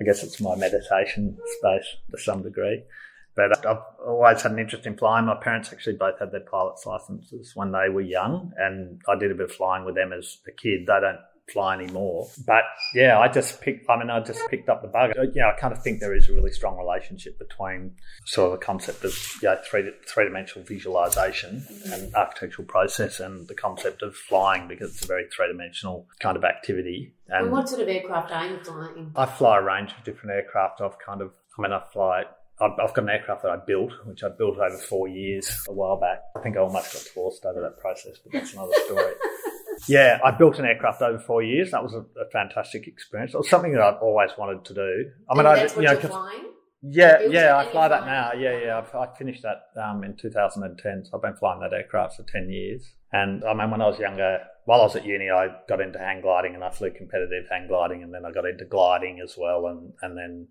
I 0.00 0.04
guess 0.04 0.22
it's 0.22 0.40
my 0.40 0.56
meditation 0.56 1.36
space 1.58 1.96
to 2.10 2.18
some 2.18 2.42
degree. 2.42 2.84
But 3.38 3.64
uh, 3.64 3.70
I've 3.70 4.06
always 4.08 4.42
had 4.42 4.50
an 4.50 4.58
interest 4.58 4.84
in 4.84 4.96
flying. 4.96 5.26
My 5.26 5.36
parents 5.36 5.72
actually 5.72 5.96
both 5.96 6.18
had 6.18 6.32
their 6.32 6.40
pilot's 6.40 6.84
licenses 6.84 7.52
when 7.54 7.70
they 7.70 7.88
were 7.88 8.00
young, 8.00 8.52
and 8.56 9.00
I 9.08 9.16
did 9.16 9.30
a 9.30 9.34
bit 9.34 9.44
of 9.44 9.52
flying 9.52 9.84
with 9.84 9.94
them 9.94 10.12
as 10.12 10.38
a 10.48 10.50
kid. 10.50 10.86
They 10.88 11.00
don't 11.00 11.20
fly 11.52 11.74
anymore. 11.74 12.28
But 12.44 12.64
yeah, 12.94 13.20
I 13.20 13.28
just 13.28 13.60
picked, 13.60 13.88
I 13.88 13.96
mean, 13.96 14.10
I 14.10 14.20
just 14.20 14.40
picked 14.48 14.68
up 14.68 14.82
the 14.82 14.88
bug. 14.88 15.12
Uh, 15.16 15.22
yeah, 15.32 15.52
I 15.54 15.58
kind 15.58 15.72
of 15.72 15.80
think 15.82 16.00
there 16.00 16.14
is 16.14 16.28
a 16.28 16.32
really 16.32 16.50
strong 16.50 16.76
relationship 16.76 17.38
between 17.38 17.92
sort 18.26 18.52
of 18.52 18.58
the 18.58 18.66
concept 18.66 19.04
of 19.04 19.14
you 19.40 19.48
know, 19.48 19.56
three, 19.64 19.88
three 20.06 20.24
dimensional 20.24 20.66
visualization 20.66 21.64
and 21.92 22.14
architectural 22.16 22.66
process 22.66 23.20
and 23.20 23.46
the 23.46 23.54
concept 23.54 24.02
of 24.02 24.16
flying 24.16 24.66
because 24.66 24.90
it's 24.90 25.04
a 25.04 25.06
very 25.06 25.26
three 25.34 25.46
dimensional 25.46 26.06
kind 26.18 26.36
of 26.36 26.44
activity. 26.44 27.14
And, 27.28 27.44
and, 27.44 27.52
what 27.52 27.68
sort 27.68 27.82
of 27.82 27.88
aircraft 27.88 28.32
are 28.32 28.46
you 28.46 28.58
flying? 28.58 29.12
I 29.14 29.26
fly 29.26 29.58
a 29.58 29.62
range 29.62 29.92
of 29.96 30.04
different 30.04 30.34
aircraft. 30.34 30.80
I've 30.80 30.98
kind 30.98 31.22
of, 31.22 31.30
I 31.58 31.62
mean, 31.62 31.72
I 31.72 31.82
fly 31.92 32.24
I've 32.60 32.94
got 32.94 32.98
an 32.98 33.08
aircraft 33.08 33.42
that 33.42 33.50
I 33.52 33.56
built, 33.64 33.92
which 34.04 34.24
I 34.24 34.28
built 34.28 34.58
over 34.58 34.76
four 34.76 35.08
years 35.08 35.50
a 35.68 35.72
while 35.72 35.98
back. 35.98 36.22
I 36.36 36.40
think 36.40 36.56
I 36.56 36.60
almost 36.60 36.92
got 36.92 37.04
divorced 37.04 37.44
over 37.44 37.60
that 37.60 37.78
process, 37.78 38.18
but 38.22 38.32
that's 38.32 38.52
another 38.52 38.72
story. 38.86 39.12
Yeah, 39.86 40.18
I 40.24 40.32
built 40.32 40.58
an 40.58 40.64
aircraft 40.64 41.02
over 41.02 41.18
four 41.20 41.42
years. 41.42 41.70
That 41.70 41.84
was 41.84 41.94
a, 41.94 42.00
a 42.20 42.28
fantastic 42.32 42.88
experience. 42.88 43.34
It 43.34 43.36
was 43.36 43.48
something 43.48 43.72
that 43.72 43.80
I've 43.80 44.02
always 44.02 44.30
wanted 44.36 44.64
to 44.64 44.74
do. 44.74 45.10
I 45.30 45.34
mean, 45.34 45.46
and 45.46 45.56
that's 45.56 45.74
I, 45.74 45.76
what 45.76 45.82
you 45.82 45.86
know, 45.86 45.92
you're 45.92 46.10
flying. 46.10 46.44
Yeah, 46.82 47.20
yeah, 47.28 47.56
I 47.56 47.70
fly 47.70 47.88
that 47.88 48.06
now. 48.06 48.32
Yeah, 48.38 48.58
yeah, 48.58 48.78
I've, 48.78 48.94
I 48.94 49.14
finished 49.16 49.42
that 49.42 49.80
um, 49.80 50.04
in 50.04 50.16
2010. 50.16 51.04
So 51.04 51.16
I've 51.16 51.22
been 51.22 51.36
flying 51.36 51.60
that 51.60 51.72
aircraft 51.72 52.16
for 52.16 52.24
10 52.24 52.50
years. 52.50 52.84
And 53.12 53.42
I 53.44 53.54
mean, 53.54 53.70
when 53.70 53.80
I 53.80 53.86
was 53.86 53.98
younger, 53.98 54.38
while 54.64 54.80
I 54.80 54.84
was 54.84 54.96
at 54.96 55.06
uni, 55.06 55.30
I 55.30 55.48
got 55.68 55.80
into 55.80 55.98
hang 55.98 56.20
gliding 56.20 56.54
and 56.54 56.62
I 56.62 56.70
flew 56.70 56.90
competitive 56.90 57.46
hang 57.50 57.68
gliding, 57.68 58.02
and 58.02 58.12
then 58.12 58.24
I 58.24 58.30
got 58.30 58.46
into 58.46 58.64
gliding 58.64 59.20
as 59.22 59.34
well. 59.38 59.66
And 59.66 59.92
and 60.02 60.16
then, 60.16 60.48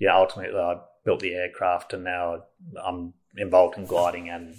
yeah, 0.00 0.16
ultimately 0.16 0.58
I 0.58 0.76
built 1.04 1.20
the 1.20 1.34
aircraft, 1.34 1.92
and 1.92 2.04
now 2.04 2.44
I'm 2.84 3.14
involved 3.36 3.78
in 3.78 3.86
gliding 3.86 4.28
and 4.28 4.54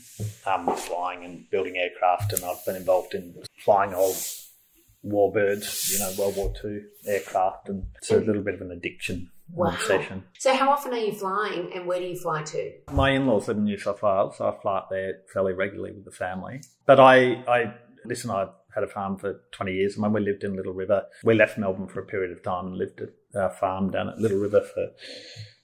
um, 0.45 0.75
flying 0.75 1.23
and 1.23 1.50
building 1.50 1.77
aircraft, 1.77 2.33
and 2.33 2.43
I've 2.43 2.63
been 2.65 2.75
involved 2.75 3.13
in 3.13 3.35
flying 3.63 3.93
old 3.93 4.15
warbirds, 5.05 5.91
you 5.91 6.00
know, 6.00 6.12
World 6.17 6.35
War 6.38 6.53
II 6.63 6.81
aircraft, 7.07 7.69
and 7.69 7.85
it's 7.95 8.12
a 8.12 8.19
little 8.19 8.41
bit 8.41 8.55
of 8.55 8.62
an 8.62 8.71
addiction. 8.71 9.29
Wow. 9.51 9.71
Obsession. 9.71 10.23
So, 10.39 10.55
how 10.55 10.69
often 10.69 10.93
are 10.93 10.97
you 10.97 11.12
flying, 11.12 11.71
and 11.75 11.85
where 11.85 12.00
do 12.00 12.05
you 12.05 12.15
fly 12.15 12.43
to? 12.43 12.71
My 12.91 13.12
in-laws 13.12 13.47
live 13.47 13.57
in 13.57 13.65
New 13.65 13.77
South 13.77 14.01
Wales, 14.01 14.38
so 14.38 14.47
I 14.47 14.62
fly 14.62 14.77
up 14.77 14.88
there 14.89 15.19
fairly 15.31 15.53
regularly 15.53 15.91
with 15.91 16.05
the 16.05 16.12
family. 16.12 16.62
But 16.88 17.00
I, 17.00 17.43
I 17.47 17.73
listen, 18.05 18.31
I 18.31 18.47
had 18.73 18.83
a 18.83 18.88
farm 18.88 19.17
for 19.17 19.41
20 19.51 19.73
years, 19.73 19.93
and 19.95 20.03
when 20.03 20.13
we 20.13 20.21
lived 20.21 20.43
in 20.43 20.55
Little 20.55 20.73
River, 20.73 21.05
we 21.23 21.35
left 21.35 21.57
Melbourne 21.57 21.88
for 21.88 22.00
a 22.00 22.05
period 22.05 22.31
of 22.31 22.41
time 22.41 22.67
and 22.67 22.77
lived 22.77 23.01
at 23.01 23.09
our 23.39 23.51
farm 23.51 23.91
down 23.91 24.09
at 24.09 24.17
Little 24.17 24.39
River 24.39 24.62
for 24.62 24.88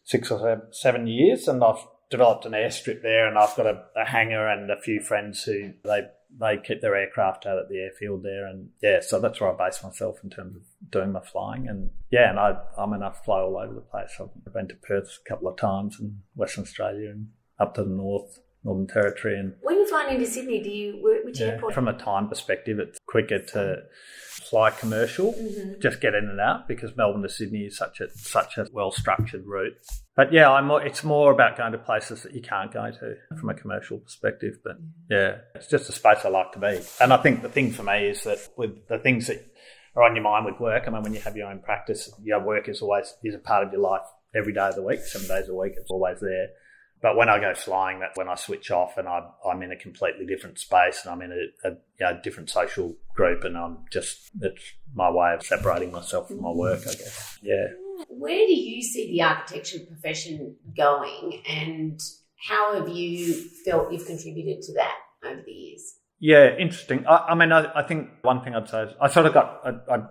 six 0.10 0.32
or 0.32 0.68
seven 0.72 1.06
years, 1.06 1.48
and 1.48 1.64
I've 1.64 1.86
developed 2.10 2.46
an 2.46 2.54
airstrip 2.54 3.04
there, 3.04 3.28
and 3.28 3.38
I've 3.38 3.56
got 3.56 3.68
a, 3.68 3.84
a 3.96 4.06
hangar 4.06 4.48
and 4.48 4.72
a 4.72 4.82
few 4.82 5.02
friends 5.02 5.44
who 5.44 5.74
they 5.84 6.02
they 6.40 6.58
keep 6.58 6.80
their 6.82 6.96
aircraft 6.96 7.48
out 7.48 7.58
at 7.58 7.70
the 7.70 7.78
airfield 7.78 8.24
there, 8.24 8.48
and 8.48 8.70
yeah, 8.82 9.00
so 9.02 9.20
that's 9.20 9.40
where 9.40 9.54
I 9.54 9.58
base 9.68 9.84
myself 9.84 10.18
in 10.24 10.32
terms 10.32 10.56
of 10.56 10.64
doing 10.92 11.12
my 11.12 11.22
flying, 11.22 11.68
and 11.68 11.92
yeah, 12.10 12.30
and 12.30 12.40
I 12.40 12.58
I 12.78 12.88
mean 12.88 13.04
I 13.04 13.12
fly 13.12 13.40
all 13.42 13.58
over 13.58 13.74
the 13.74 13.82
place. 13.82 14.20
I've 14.20 14.54
been 14.54 14.68
to 14.70 14.76
Perth 14.76 15.20
a 15.26 15.30
couple 15.30 15.48
of 15.48 15.58
times, 15.58 16.00
and 16.00 16.22
Western 16.36 16.64
Australia, 16.64 17.12
and 17.12 17.28
up 17.60 17.76
to 17.76 17.84
the 17.84 17.90
north. 17.90 18.40
Northern 18.64 18.88
Territory 18.88 19.40
and 19.40 19.54
when 19.62 19.78
you're 19.78 19.88
flying 19.88 20.16
into 20.16 20.26
Sydney, 20.26 20.62
do 20.62 20.70
you 20.70 21.22
which 21.24 21.40
yeah, 21.40 21.48
airport? 21.48 21.74
From 21.74 21.88
a 21.88 21.94
time 21.94 22.28
perspective, 22.28 22.80
it's 22.80 23.00
quicker 23.08 23.40
to 23.40 23.84
fly 24.50 24.72
commercial, 24.72 25.34
mm-hmm. 25.34 25.80
just 25.80 26.02
get 26.02 26.14
in 26.14 26.26
and 26.26 26.40
out 26.40 26.68
because 26.68 26.96
Melbourne 26.96 27.22
to 27.22 27.30
Sydney 27.30 27.66
is 27.66 27.78
such 27.78 28.00
a 28.02 28.10
such 28.16 28.58
a 28.58 28.68
well 28.74 28.92
structured 28.92 29.46
route. 29.46 29.74
But 30.16 30.34
yeah, 30.34 30.52
I'm 30.52 30.68
more, 30.68 30.82
it's 30.82 31.04
more 31.04 31.32
about 31.32 31.58
going 31.58 31.72
to 31.72 31.78
places 31.78 32.24
that 32.24 32.34
you 32.34 32.42
can't 32.42 32.74
go 32.74 32.92
to 32.92 33.16
from 33.40 33.50
a 33.50 33.54
commercial 33.54 34.00
perspective. 34.00 34.56
But 34.64 34.78
yeah, 35.10 35.38
it's 35.56 35.68
just 35.68 35.90
a 35.90 35.94
space 35.94 36.26
I 36.26 36.30
like 36.30 36.52
to 36.54 36.60
be. 36.60 36.80
And 37.00 37.14
I 37.14 37.18
think 37.18 37.42
the 37.42 37.50
thing 37.50 37.72
for 37.72 37.84
me 37.84 38.08
is 38.08 38.24
that 38.24 38.40
with 38.58 38.88
the 38.88 38.98
things 38.98 39.28
that 39.28 39.46
are 39.96 40.04
on 40.04 40.16
your 40.16 40.24
mind 40.24 40.46
with 40.46 40.60
work, 40.60 40.84
I 40.88 40.90
mean, 40.92 41.04
when 41.04 41.14
you 41.14 41.22
have 41.22 41.38
your 41.38 41.50
own 41.50 41.60
practice, 41.60 42.12
your 42.24 42.44
work 42.44 42.68
is 42.68 42.82
always 42.82 43.14
is 43.24 43.36
a 43.36 43.40
part 43.40 43.66
of 43.66 43.72
your 43.72 43.82
life 43.82 44.06
every 44.36 44.54
day 44.54 44.68
of 44.68 44.76
the 44.76 44.84
week, 44.84 45.00
seven 45.02 45.28
days 45.28 45.50
a 45.50 45.56
week. 45.56 45.74
It's 45.78 45.92
always 45.92 46.20
there. 46.20 46.50
But 47.02 47.16
when 47.16 47.30
I 47.30 47.40
go 47.40 47.54
flying, 47.54 48.00
that's 48.00 48.18
when 48.18 48.28
I 48.28 48.36
switch 48.36 48.72
off 48.72 48.98
and 48.98 49.08
I, 49.08 49.22
am 49.50 49.62
in 49.62 49.72
a 49.72 49.78
completely 49.78 50.26
different 50.26 50.60
space 50.60 51.06
and 51.06 51.14
I'm 51.14 51.22
in 51.22 51.32
a, 51.32 51.70
a 51.70 51.72
you 51.72 51.78
know, 52.02 52.20
different 52.22 52.50
social 52.50 52.96
group 53.16 53.44
and 53.46 53.58
I'm 53.58 53.86
just, 53.92 54.32
it's 54.42 54.74
my 54.94 55.10
way 55.10 55.34
of 55.34 55.44
separating 55.44 55.92
myself 55.92 56.28
from 56.28 56.42
my 56.42 56.52
work, 56.52 56.82
I 56.82 56.92
guess. 56.92 57.40
Yeah. 57.42 57.68
Where 58.10 58.46
do 58.46 58.54
you 58.54 58.82
see 58.82 59.12
the 59.12 59.22
architecture 59.22 59.80
profession 59.88 60.56
going 60.76 61.42
and 61.48 62.00
how 62.48 62.74
have 62.74 62.90
you 62.90 63.34
felt 63.66 63.92
you've 63.92 64.06
contributed 64.06 64.62
to 64.64 64.74
that 64.74 64.96
over 65.26 65.42
the 65.46 65.52
years? 65.52 65.96
Yeah, 66.20 66.56
interesting. 66.58 67.06
I, 67.08 67.28
I 67.30 67.36
mean, 67.36 67.52
I, 67.54 67.72
I, 67.80 67.84
think 67.84 68.10
one 68.24 68.44
thing 68.44 68.56
I'd 68.56 68.68
say 68.68 68.84
is 68.84 68.94
I 69.00 69.08
sort 69.10 69.26
of 69.26 69.34
got, 69.34 69.62
I, 69.64 69.96
I 69.96 70.02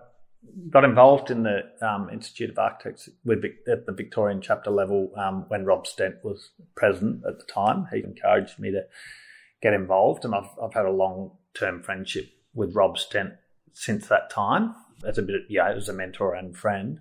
got 0.70 0.84
involved 0.84 1.30
in 1.30 1.42
the 1.42 1.62
um, 1.80 2.10
Institute 2.10 2.50
of 2.50 2.58
Architects 2.58 3.08
with 3.24 3.44
at 3.70 3.86
the 3.86 3.92
Victorian 3.92 4.40
chapter 4.40 4.70
level 4.70 5.12
um, 5.16 5.44
when 5.48 5.64
Rob 5.64 5.86
Stent 5.86 6.16
was 6.22 6.50
president 6.74 7.22
at 7.26 7.38
the 7.38 7.44
time. 7.44 7.86
He 7.92 8.02
encouraged 8.02 8.58
me 8.58 8.70
to 8.70 8.82
get 9.62 9.72
involved, 9.72 10.24
and 10.24 10.34
I've 10.34 10.50
I've 10.62 10.74
had 10.74 10.86
a 10.86 10.90
long 10.90 11.32
term 11.54 11.82
friendship 11.82 12.30
with 12.54 12.74
Rob 12.74 12.98
Stent 12.98 13.34
since 13.72 14.08
that 14.08 14.30
time. 14.30 14.74
As 15.06 15.18
a 15.18 15.22
bit, 15.22 15.42
yeah, 15.48 15.70
as 15.70 15.88
a 15.88 15.92
mentor 15.92 16.34
and 16.34 16.56
friend 16.56 17.00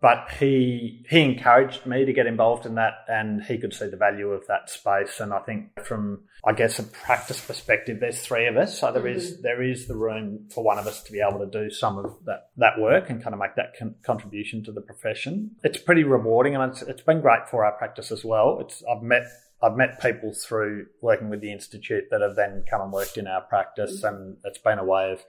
but 0.00 0.28
he 0.38 1.04
he 1.08 1.20
encouraged 1.20 1.86
me 1.86 2.04
to 2.04 2.12
get 2.12 2.26
involved 2.26 2.66
in 2.66 2.74
that 2.74 3.04
and 3.08 3.42
he 3.42 3.56
could 3.58 3.72
see 3.72 3.86
the 3.86 3.96
value 3.96 4.28
of 4.28 4.46
that 4.46 4.68
space 4.68 5.20
and 5.20 5.32
i 5.32 5.38
think 5.40 5.68
from 5.84 6.20
i 6.44 6.52
guess 6.52 6.78
a 6.78 6.82
practice 6.82 7.40
perspective 7.40 7.98
there's 8.00 8.20
three 8.20 8.46
of 8.46 8.56
us 8.56 8.78
so 8.78 8.92
there 8.92 9.02
mm-hmm. 9.02 9.16
is 9.16 9.40
there 9.42 9.62
is 9.62 9.86
the 9.86 9.96
room 9.96 10.46
for 10.54 10.62
one 10.62 10.78
of 10.78 10.86
us 10.86 11.02
to 11.02 11.12
be 11.12 11.20
able 11.20 11.38
to 11.38 11.50
do 11.50 11.70
some 11.70 11.98
of 11.98 12.12
that 12.24 12.50
that 12.56 12.78
work 12.78 13.08
and 13.10 13.22
kind 13.22 13.34
of 13.34 13.40
make 13.40 13.54
that 13.56 13.72
con- 13.78 13.94
contribution 14.02 14.62
to 14.62 14.72
the 14.72 14.82
profession 14.82 15.50
it's 15.64 15.78
pretty 15.78 16.04
rewarding 16.04 16.54
and 16.54 16.72
it's, 16.72 16.82
it's 16.82 17.02
been 17.02 17.20
great 17.20 17.48
for 17.50 17.64
our 17.64 17.72
practice 17.72 18.12
as 18.12 18.24
well 18.24 18.58
it's 18.60 18.82
i've 18.90 19.02
met 19.02 19.24
I've 19.62 19.74
met 19.74 20.02
people 20.02 20.34
through 20.34 20.86
working 21.00 21.30
with 21.30 21.40
the 21.40 21.50
institute 21.50 22.04
that 22.10 22.20
have 22.20 22.36
then 22.36 22.62
come 22.68 22.82
and 22.82 22.92
worked 22.92 23.16
in 23.16 23.26
our 23.26 23.40
practice, 23.40 24.02
mm-hmm. 24.02 24.14
and 24.14 24.36
it's 24.44 24.58
been 24.58 24.78
a 24.78 24.84
way 24.84 25.12
of 25.12 25.24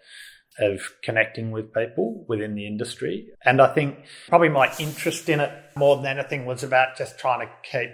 of 0.60 0.82
connecting 1.04 1.52
with 1.52 1.74
people 1.74 2.26
within 2.28 2.56
the 2.56 2.66
industry. 2.66 3.28
And 3.46 3.62
I 3.62 3.74
think 3.74 3.98
probably 4.28 4.50
my 4.50 4.74
interest 4.80 5.30
in 5.30 5.40
it 5.40 5.52
more 5.76 5.96
than 5.96 6.06
anything 6.06 6.46
was 6.46 6.64
about 6.64 6.98
just 6.98 7.20
trying 7.20 7.48
to 7.48 7.54
keep 7.70 7.92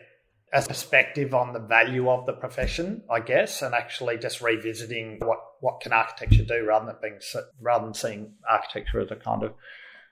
a 0.54 0.62
perspective 0.62 1.34
on 1.34 1.52
the 1.54 1.60
value 1.60 2.10
of 2.10 2.26
the 2.26 2.34
profession, 2.34 3.02
I 3.10 3.19
guess, 3.19 3.62
and 3.62 3.73
actually 3.73 4.17
just 4.17 4.39
revisiting 4.39 5.17
what, 5.19 5.39
what 5.62 5.82
can 5.82 5.91
architecture 5.91 6.45
do 6.45 6.65
rather 6.65 6.86
than 6.86 6.95
being 7.02 7.19
rather 7.60 7.86
than 7.86 7.93
seeing 7.95 8.34
architecture 8.49 9.02
as 9.02 9.12
a 9.12 9.15
kind 9.15 9.43
of 9.43 9.54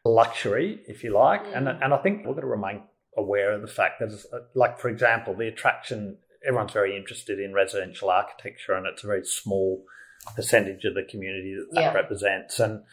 luxury, 0.03 0.81
if 0.87 1.03
you 1.03 1.11
like. 1.11 1.45
Mm. 1.45 1.57
And 1.57 1.67
and 1.83 1.93
I 1.93 1.97
think 1.97 2.25
we've 2.25 2.35
got 2.35 2.41
to 2.41 2.47
remain 2.47 2.81
aware 3.15 3.51
of 3.51 3.61
the 3.61 3.67
fact 3.67 3.99
that, 3.99 4.47
like 4.55 4.79
for 4.79 4.89
example, 4.89 5.35
the 5.35 5.47
attraction. 5.47 6.17
Everyone's 6.43 6.71
very 6.71 6.97
interested 6.97 7.39
in 7.39 7.53
residential 7.53 8.09
architecture, 8.09 8.73
and 8.73 8.87
it's 8.87 9.03
a 9.03 9.07
very 9.07 9.23
small 9.23 9.85
percentage 10.35 10.85
of 10.85 10.93
the 10.93 11.03
community 11.03 11.55
that 11.55 11.75
that 11.75 11.81
yeah. 11.81 11.93
represents. 11.93 12.59
And, 12.59 12.83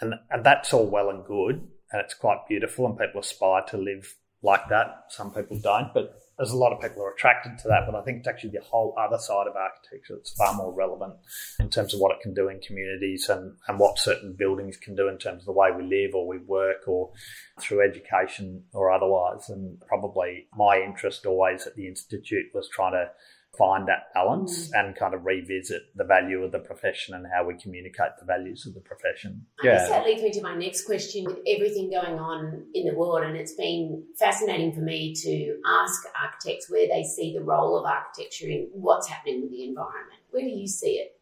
and, 0.00 0.14
and 0.30 0.44
that's 0.44 0.72
all 0.72 0.86
well 0.86 1.10
and 1.10 1.24
good. 1.24 1.56
And 1.92 2.02
it's 2.02 2.14
quite 2.14 2.48
beautiful 2.48 2.86
and 2.86 2.98
people 2.98 3.20
aspire 3.20 3.62
to 3.68 3.78
live 3.78 4.14
like 4.42 4.68
that. 4.68 5.04
Some 5.08 5.32
people 5.32 5.58
don't, 5.58 5.92
but 5.94 6.20
there's 6.36 6.50
a 6.50 6.56
lot 6.56 6.72
of 6.72 6.80
people 6.80 6.96
who 6.96 7.04
are 7.04 7.14
attracted 7.14 7.58
to 7.58 7.68
that. 7.68 7.82
But 7.86 7.94
I 7.94 8.02
think 8.02 8.18
it's 8.18 8.28
actually 8.28 8.50
the 8.50 8.64
whole 8.64 8.94
other 8.98 9.18
side 9.18 9.46
of 9.46 9.56
architecture 9.56 10.14
that's 10.16 10.32
far 10.32 10.54
more 10.54 10.72
relevant 10.72 11.14
in 11.58 11.70
terms 11.70 11.94
of 11.94 12.00
what 12.00 12.12
it 12.12 12.20
can 12.20 12.34
do 12.34 12.48
in 12.48 12.60
communities 12.60 13.28
and, 13.28 13.54
and 13.68 13.78
what 13.78 13.98
certain 13.98 14.34
buildings 14.38 14.76
can 14.76 14.94
do 14.94 15.08
in 15.08 15.18
terms 15.18 15.42
of 15.42 15.46
the 15.46 15.52
way 15.52 15.70
we 15.74 15.82
live 15.82 16.14
or 16.14 16.26
we 16.26 16.38
work 16.38 16.86
or 16.86 17.12
through 17.60 17.88
education 17.88 18.64
or 18.72 18.90
otherwise. 18.90 19.48
And 19.48 19.80
probably 19.86 20.48
my 20.54 20.78
interest 20.78 21.24
always 21.24 21.66
at 21.66 21.76
the 21.76 21.86
Institute 21.86 22.46
was 22.52 22.68
trying 22.68 22.92
to 22.92 23.10
find 23.56 23.88
that 23.88 24.12
balance 24.14 24.68
mm. 24.68 24.78
and 24.78 24.96
kind 24.96 25.14
of 25.14 25.24
revisit 25.24 25.82
the 25.94 26.04
value 26.04 26.42
of 26.42 26.52
the 26.52 26.58
profession 26.58 27.14
and 27.14 27.26
how 27.32 27.44
we 27.44 27.54
communicate 27.54 28.10
the 28.18 28.24
values 28.24 28.66
of 28.66 28.74
the 28.74 28.80
profession. 28.80 29.46
I 29.62 29.66
yeah. 29.66 29.72
guess 29.78 29.88
that 29.88 30.04
leads 30.04 30.22
me 30.22 30.30
to 30.32 30.42
my 30.42 30.54
next 30.54 30.84
question 30.84 31.24
with 31.24 31.38
everything 31.46 31.90
going 31.90 32.18
on 32.18 32.64
in 32.74 32.86
the 32.86 32.94
world. 32.94 33.24
And 33.24 33.36
it's 33.36 33.54
been 33.54 34.04
fascinating 34.18 34.72
for 34.72 34.80
me 34.80 35.14
to 35.14 35.58
ask 35.66 36.04
architects 36.22 36.70
where 36.70 36.86
they 36.88 37.04
see 37.04 37.34
the 37.36 37.44
role 37.44 37.78
of 37.78 37.84
architecture 37.84 38.46
in 38.46 38.68
what's 38.72 39.08
happening 39.08 39.42
with 39.42 39.50
the 39.50 39.64
environment. 39.64 40.20
Where 40.30 40.42
do 40.42 40.50
you 40.50 40.68
see 40.68 40.94
it? 40.94 41.12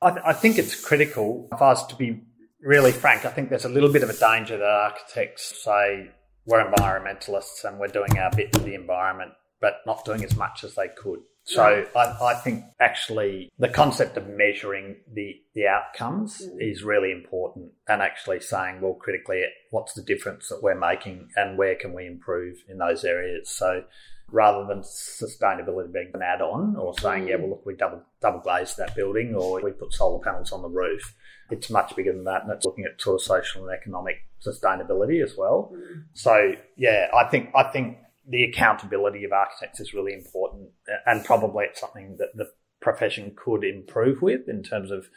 I, 0.00 0.10
th- 0.10 0.22
I 0.24 0.32
think 0.32 0.58
it's 0.58 0.84
critical. 0.84 1.48
If 1.52 1.62
I 1.62 1.68
was 1.68 1.86
to 1.86 1.96
be 1.96 2.20
really 2.60 2.92
frank, 2.92 3.24
I 3.24 3.30
think 3.30 3.48
there's 3.48 3.64
a 3.64 3.70
little 3.70 3.92
bit 3.92 4.02
of 4.02 4.10
a 4.10 4.16
danger 4.16 4.56
that 4.56 4.66
architects 4.66 5.62
say 5.62 6.10
we're 6.46 6.64
environmentalists 6.64 7.64
and 7.64 7.78
we're 7.78 7.88
doing 7.88 8.18
our 8.18 8.30
bit 8.30 8.54
for 8.54 8.62
the 8.62 8.74
environment, 8.74 9.32
but 9.64 9.80
not 9.86 10.04
doing 10.04 10.22
as 10.22 10.36
much 10.36 10.62
as 10.62 10.74
they 10.74 10.88
could. 10.88 11.20
So 11.44 11.86
I, 11.96 12.16
I 12.22 12.34
think 12.34 12.64
actually 12.78 13.50
the 13.58 13.70
concept 13.70 14.18
of 14.18 14.28
measuring 14.28 14.96
the, 15.10 15.40
the 15.54 15.68
outcomes 15.68 16.42
mm. 16.46 16.56
is 16.60 16.82
really 16.82 17.12
important 17.12 17.72
and 17.88 18.02
actually 18.02 18.40
saying, 18.40 18.82
well, 18.82 18.92
critically, 18.92 19.42
what's 19.70 19.94
the 19.94 20.02
difference 20.02 20.50
that 20.50 20.62
we're 20.62 20.78
making 20.78 21.30
and 21.34 21.56
where 21.56 21.76
can 21.76 21.94
we 21.94 22.06
improve 22.06 22.58
in 22.68 22.76
those 22.76 23.06
areas? 23.06 23.48
So 23.48 23.84
rather 24.30 24.66
than 24.66 24.80
sustainability 24.80 25.90
being 25.90 26.10
an 26.12 26.20
add-on 26.20 26.76
or 26.76 26.92
saying, 26.98 27.28
yeah, 27.28 27.36
mm. 27.36 27.40
well, 27.40 27.50
look, 27.52 27.64
we 27.64 27.74
double 27.74 28.02
double 28.20 28.40
glazed 28.40 28.76
that 28.76 28.94
building 28.94 29.34
or 29.34 29.62
we 29.62 29.70
put 29.72 29.94
solar 29.94 30.22
panels 30.22 30.52
on 30.52 30.60
the 30.60 30.68
roof. 30.68 31.14
It's 31.50 31.70
much 31.70 31.96
bigger 31.96 32.12
than 32.12 32.24
that, 32.24 32.42
and 32.42 32.52
it's 32.52 32.64
looking 32.66 32.84
at 32.84 33.00
sort 33.00 33.16
of 33.16 33.22
social 33.22 33.66
and 33.66 33.74
economic 33.74 34.16
sustainability 34.42 35.22
as 35.22 35.36
well. 35.36 35.72
Mm. 35.74 36.04
So, 36.14 36.52
yeah, 36.76 37.08
I 37.14 37.24
think 37.24 37.50
I 37.54 37.64
think 37.64 37.98
the 38.28 38.44
accountability 38.44 39.24
of 39.24 39.32
architects 39.32 39.80
is 39.80 39.94
really 39.94 40.12
important, 40.12 40.70
and 41.06 41.24
probably 41.24 41.66
it's 41.66 41.80
something 41.80 42.16
that 42.18 42.34
the 42.34 42.50
profession 42.80 43.34
could 43.36 43.64
improve 43.64 44.22
with 44.22 44.48
in 44.48 44.62
terms 44.62 44.90
of 44.90 45.08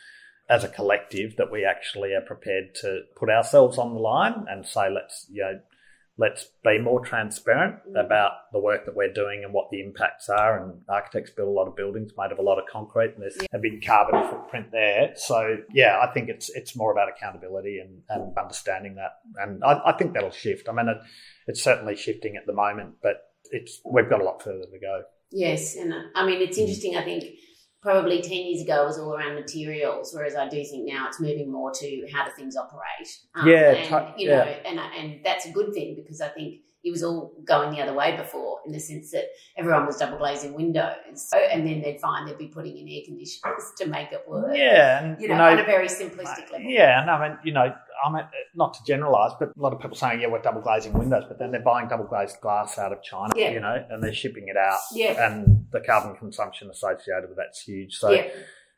as 0.49 0.63
a 0.63 0.69
collective 0.69 1.35
that 1.35 1.51
we 1.51 1.65
actually 1.65 2.13
are 2.13 2.21
prepared 2.21 2.73
to 2.73 3.01
put 3.15 3.29
ourselves 3.29 3.77
on 3.77 3.93
the 3.93 3.99
line 3.99 4.45
and 4.49 4.65
say 4.65 4.89
let's 4.89 5.27
you 5.29 5.41
know 5.41 5.59
let's 6.17 6.47
be 6.63 6.79
more 6.79 6.99
transparent 7.03 7.75
about 7.95 8.31
the 8.51 8.59
work 8.59 8.85
that 8.85 8.95
we're 8.95 9.13
doing 9.13 9.43
and 9.43 9.53
what 9.53 9.69
the 9.71 9.81
impacts 9.81 10.29
are. 10.29 10.61
And 10.61 10.81
architects 10.89 11.31
build 11.31 11.49
a 11.49 11.51
lot 11.51 11.67
of 11.67 11.75
buildings 11.75 12.11
made 12.17 12.31
of 12.31 12.39
a 12.39 12.41
lot 12.41 12.57
of 12.57 12.65
concrete, 12.71 13.13
and 13.13 13.21
there's 13.21 13.37
a 13.53 13.59
big 13.59 13.85
carbon 13.85 14.29
footprint 14.29 14.67
there. 14.71 15.13
So 15.15 15.57
yeah, 15.73 15.99
I 16.01 16.11
think 16.13 16.29
it's 16.29 16.49
it's 16.49 16.75
more 16.75 16.91
about 16.91 17.09
accountability 17.09 17.79
and, 17.79 18.01
and 18.09 18.37
understanding 18.37 18.95
that, 18.95 19.19
and 19.41 19.63
I, 19.63 19.81
I 19.85 19.97
think 19.97 20.13
that'll 20.13 20.31
shift. 20.31 20.67
I 20.67 20.73
mean, 20.73 20.87
it, 20.87 20.97
it's 21.47 21.63
certainly 21.63 21.95
shifting 21.95 22.35
at 22.35 22.45
the 22.45 22.53
moment, 22.53 22.95
but 23.01 23.17
it's 23.51 23.79
we've 23.85 24.09
got 24.09 24.21
a 24.21 24.23
lot 24.23 24.41
further 24.41 24.65
to 24.65 24.79
go. 24.79 25.03
Yes, 25.31 25.75
and 25.75 25.93
uh, 25.93 26.01
I 26.15 26.25
mean 26.25 26.41
it's 26.41 26.57
interesting. 26.57 26.95
I 26.95 27.03
think 27.03 27.25
probably 27.81 28.21
10 28.21 28.31
years 28.31 28.61
ago 28.61 28.85
was 28.85 28.97
all 28.97 29.13
around 29.13 29.35
materials, 29.35 30.11
whereas 30.13 30.35
I 30.35 30.47
do 30.49 30.63
think 30.63 30.87
now 30.87 31.07
it's 31.07 31.19
moving 31.19 31.51
more 31.51 31.71
to 31.71 32.07
how 32.11 32.25
do 32.25 32.31
things 32.31 32.55
operate. 32.55 33.07
Um, 33.35 33.47
yeah, 33.47 33.71
and, 33.71 34.19
you 34.19 34.29
know, 34.29 34.43
yeah. 34.43 34.57
and 34.65 34.79
and 34.79 35.25
that's 35.25 35.45
a 35.45 35.51
good 35.51 35.73
thing 35.73 35.95
because 35.95 36.21
I 36.21 36.29
think 36.29 36.61
it 36.83 36.91
was 36.91 37.03
all 37.03 37.33
going 37.43 37.71
the 37.71 37.81
other 37.81 37.93
way 37.93 38.15
before 38.15 38.59
in 38.65 38.71
the 38.71 38.79
sense 38.79 39.11
that 39.11 39.25
everyone 39.57 39.85
was 39.85 39.97
double 39.97 40.17
glazing 40.17 40.53
windows 40.53 40.93
and 41.51 41.67
then 41.67 41.81
they'd 41.81 41.99
find 41.99 42.27
they'd 42.27 42.37
be 42.37 42.47
putting 42.47 42.77
in 42.77 42.87
air 42.87 43.01
conditioners 43.05 43.73
to 43.77 43.87
make 43.87 44.11
it 44.11 44.23
work. 44.27 44.51
Yeah. 44.53 45.03
And, 45.03 45.21
you 45.21 45.27
know, 45.27 45.33
you 45.33 45.39
know 45.39 45.47
on 45.47 45.59
a 45.59 45.63
very 45.63 45.87
simplistic 45.87 46.51
level. 46.51 46.61
Yeah. 46.61 47.01
And 47.01 47.09
I 47.09 47.27
mean, 47.27 47.37
you 47.43 47.51
know, 47.51 47.73
I 48.03 48.11
mean, 48.11 48.23
not 48.55 48.73
to 48.75 48.79
generalise, 48.85 49.33
but 49.39 49.49
a 49.49 49.59
lot 49.59 49.73
of 49.73 49.79
people 49.79 49.95
saying, 49.95 50.21
yeah, 50.21 50.27
we're 50.27 50.41
double 50.41 50.61
glazing 50.61 50.93
windows, 50.93 51.23
but 51.27 51.39
then 51.39 51.51
they're 51.51 51.61
buying 51.61 51.87
double 51.87 52.05
glazed 52.05 52.39
glass 52.41 52.77
out 52.77 52.91
of 52.91 53.01
China, 53.03 53.33
yeah. 53.35 53.51
you 53.51 53.59
know, 53.59 53.85
and 53.89 54.03
they're 54.03 54.13
shipping 54.13 54.47
it 54.47 54.57
out. 54.57 54.79
Yeah. 54.93 55.31
And 55.31 55.65
the 55.71 55.81
carbon 55.81 56.15
consumption 56.15 56.69
associated 56.69 57.29
with 57.29 57.37
that's 57.37 57.61
huge. 57.61 57.95
So, 57.95 58.11
yeah, 58.11 58.27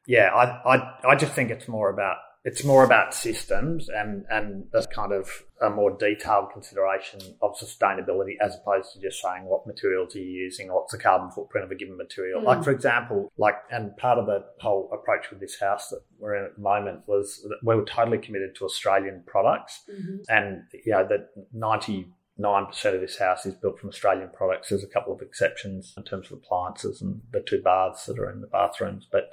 yeah 0.08 0.30
I, 0.34 0.76
I, 0.76 0.98
I 1.10 1.16
just 1.16 1.34
think 1.34 1.52
it's 1.52 1.68
more 1.68 1.90
about 1.90 2.18
it's 2.46 2.64
more 2.64 2.86
about 2.86 3.14
systems 3.14 3.90
and 3.90 4.26
and 4.30 4.66
this 4.72 4.88
kind 4.88 5.12
of 5.12 5.30
a 5.62 5.70
more 5.70 5.92
detailed 5.92 6.52
consideration 6.54 7.20
of 7.42 7.58
sustainability 7.58 8.36
as 8.40 8.56
opposed 8.56 8.94
to 8.94 9.02
just 9.02 9.22
saying 9.22 9.44
what 9.44 9.68
materials 9.68 10.16
are 10.16 10.20
you 10.20 10.26
using, 10.26 10.72
what's 10.72 10.94
the 10.94 10.98
carbon 10.98 11.30
footprint 11.32 11.66
of 11.66 11.72
a 11.72 11.76
given 11.76 11.98
material. 11.98 12.42
Mm. 12.42 12.46
Like 12.46 12.64
for 12.64 12.72
example, 12.72 13.32
like 13.38 13.56
and 13.72 13.96
part 13.98 14.18
of 14.18 14.26
the 14.26 14.46
whole 14.60 14.90
approach 14.94 15.30
with 15.30 15.42
this 15.42 15.60
house 15.60 15.90
that 15.90 16.02
we're 16.18 16.36
in 16.36 16.46
at 16.46 16.56
the 16.56 16.62
moment 16.62 17.02
was 17.08 17.42
that 17.44 17.58
we 17.62 17.76
were 17.76 17.86
totally 17.86 18.20
committed 18.20 18.56
to 18.56 18.66
Australian 18.66 19.24
products, 19.26 19.82
mm-hmm. 19.92 20.18
and 20.30 20.64
you 20.86 20.94
know 20.94 21.06
that 21.08 21.32
ninety 21.52 22.08
nine 22.38 22.66
percent 22.68 22.96
of 22.96 23.02
this 23.02 23.20
house 23.20 23.46
is 23.46 23.54
built 23.56 23.78
from 23.78 23.90
Australian 23.90 24.30
products. 24.30 24.70
There's 24.70 24.84
a 24.84 24.88
couple 24.88 25.14
of 25.14 25.22
exceptions 25.22 25.94
in 25.98 26.04
terms 26.04 26.28
of 26.28 26.38
appliances 26.38 27.02
and 27.02 27.20
the 27.32 27.42
two 27.42 27.62
baths 27.62 28.06
that 28.06 28.18
are 28.18 28.32
in 28.32 28.40
the 28.40 28.48
bathrooms, 28.48 29.08
but 29.12 29.30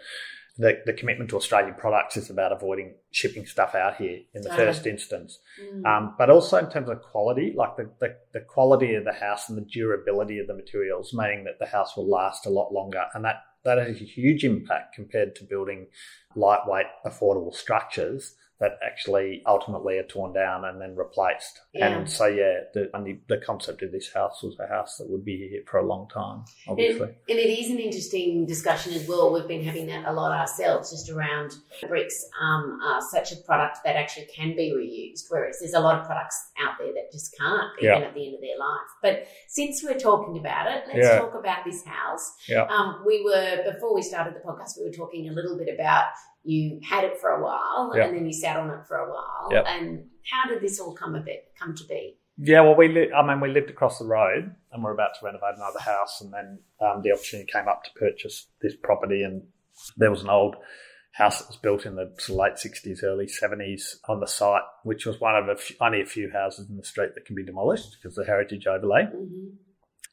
the, 0.59 0.81
the 0.87 0.92
commitment 0.92 1.29
to 1.31 1.37
Australian 1.37 1.75
products 1.75 2.16
is 2.16 2.31
about 2.31 2.51
avoiding 2.51 2.95
shipping 3.11 3.45
stuff 3.45 3.75
out 3.75 3.97
here 3.97 4.21
in 4.35 4.42
the 4.42 4.51
first 4.51 4.87
instance. 4.87 5.38
Mm. 5.62 5.85
Um, 5.85 6.14
but 6.16 6.31
also 6.31 6.57
in 6.57 6.71
terms 6.71 6.88
of 6.88 7.03
quality, 7.03 7.53
like 7.55 7.77
the, 7.77 7.90
the, 8.01 8.16
the, 8.33 8.40
quality 8.40 8.95
of 8.95 9.05
the 9.05 9.12
house 9.12 9.49
and 9.49 9.59
the 9.59 9.66
durability 9.71 10.38
of 10.38 10.47
the 10.47 10.55
materials, 10.55 11.12
meaning 11.12 11.45
that 11.45 11.59
the 11.59 11.66
house 11.66 11.97
will 11.97 12.09
last 12.09 12.47
a 12.47 12.51
lot 12.51 12.73
longer. 12.73 13.05
And 13.14 13.25
that, 13.25 13.42
that 13.64 13.79
has 13.79 14.01
a 14.01 14.05
huge 14.05 14.45
impact 14.45 14.95
compared 14.95 15.37
to 15.37 15.45
building 15.45 15.88
lightweight, 16.35 16.87
affordable 17.05 17.55
structures 17.55 18.35
that 18.59 18.79
actually 18.85 19.42
ultimately 19.47 19.99
are 19.99 20.05
torn 20.05 20.33
down 20.33 20.64
and 20.64 20.81
then 20.81 20.97
replaced. 20.97 21.61
Yeah. 21.75 21.88
And 21.88 22.11
so, 22.11 22.27
yeah, 22.27 22.61
the, 22.73 22.90
the, 22.95 23.19
the 23.29 23.37
concept 23.45 23.83
of 23.83 23.92
this 23.92 24.11
house 24.12 24.42
was 24.42 24.57
a 24.59 24.66
house 24.66 24.97
that 24.97 25.11
would 25.11 25.27
be 25.27 25.49
here 25.51 25.62
for 25.66 25.79
a 25.79 25.87
long 25.87 26.09
time, 26.09 26.45
obviously. 26.66 27.09
And, 27.09 27.16
and, 27.29 27.38
it 27.38 27.59
is 27.59 27.71
an 27.71 27.79
interesting 27.79 28.47
discussion 28.47 28.95
as 28.95 29.07
well. 29.07 29.33
We've 29.33 29.47
been 29.47 29.62
having 29.62 29.87
that 29.88 30.07
a 30.07 30.12
lot 30.12 30.33
ourselves, 30.33 30.90
just 30.90 31.11
around 31.11 31.53
bricks 31.87 32.25
um, 32.40 32.79
are 32.83 33.03
such 33.11 33.33
a 33.33 33.37
product 33.37 33.81
that 33.85 33.97
actually 33.97 34.27
can 34.35 34.57
be 34.57 34.73
reused, 34.73 35.25
whereas 35.29 35.59
there's 35.61 35.75
a 35.75 35.81
lot 35.81 36.01
of 36.01 36.07
products 36.07 36.51
out 36.59 36.79
there 36.79 36.95
that 36.95 37.12
just 37.12 37.37
can't, 37.38 37.71
even 37.79 38.01
yeah. 38.01 38.07
at 38.07 38.14
the 38.14 38.27
end 38.27 38.35
of 38.37 38.40
their 38.40 38.59
life. 38.59 38.88
But 39.03 39.27
since 39.49 39.83
we're 39.85 39.99
talking 39.99 40.38
about 40.38 40.73
it, 40.73 40.85
let's 40.87 41.07
yeah. 41.07 41.19
talk 41.19 41.35
about 41.35 41.64
this 41.66 41.85
house. 41.85 42.33
Yeah. 42.49 42.64
Um, 42.64 43.03
we 43.07 43.23
were, 43.23 43.71
before 43.71 43.95
we 43.95 44.01
started 44.01 44.35
the 44.35 44.40
podcast, 44.40 44.79
we 44.79 44.85
were 44.85 44.97
talking 44.97 45.29
a 45.29 45.33
little 45.33 45.59
bit 45.59 45.69
about 45.73 46.07
you 46.47 46.81
had 46.83 47.05
it 47.05 47.21
for 47.21 47.31
a 47.31 47.43
while 47.43 47.93
yep. 47.95 48.07
and 48.07 48.17
then 48.17 48.27
you 48.27 48.33
sat 48.33 48.57
on 48.57 48.71
it 48.71 48.87
for 48.87 48.97
a 48.97 49.11
while. 49.11 49.49
Yep. 49.51 49.65
And 49.67 50.05
how 50.31 50.49
did 50.49 50.63
this 50.63 50.81
all 50.81 50.95
come 50.95 51.15
a 51.15 51.21
bit 51.21 51.53
come 51.59 51.75
to 51.75 51.85
be? 51.85 52.17
Yeah, 52.39 52.61
well, 52.61 52.77
we 52.77 52.89
li- 52.89 53.13
I 53.13 53.27
mean, 53.27 53.41
we 53.41 53.49
lived 53.49 53.71
across 53.71 53.99
the 53.99 54.05
road, 54.05 54.55
and 54.71 54.85
we're 54.85 54.93
about 54.93 55.15
to 55.19 55.25
renovate 55.25 55.55
another 55.57 55.81
house, 55.81 56.21
and 56.21 56.31
then 56.33 56.59
um, 56.83 57.01
the 57.03 57.13
opportunity 57.13 57.51
came 57.51 57.67
up 57.67 57.83
to 57.85 57.91
purchase 57.99 58.47
this 58.61 58.75
property, 58.77 59.23
and 59.23 59.43
there 59.97 60.11
was 60.11 60.23
an 60.23 60.29
old 60.29 60.57
house 61.13 61.39
that 61.39 61.49
was 61.49 61.57
built 61.57 61.87
in 61.87 61.97
the 61.97 62.15
late 62.29 62.59
sixties, 62.59 63.03
early 63.03 63.27
seventies 63.27 63.99
on 64.07 64.21
the 64.21 64.27
site, 64.27 64.65
which 64.85 65.07
was 65.07 65.19
one 65.19 65.35
of 65.35 65.49
a 65.49 65.53
f- 65.53 65.73
only 65.81 66.03
a 66.03 66.07
few 66.07 66.31
houses 66.31 66.69
in 66.69 66.77
the 66.77 66.85
street 66.85 67.15
that 67.15 67.25
can 67.25 67.37
be 67.37 67.45
demolished 67.45 67.97
because 67.97 68.19
of 68.19 68.27
the 68.27 68.31
heritage 68.31 68.67
overlay. 68.67 69.05
Mm-hmm. 69.05 69.57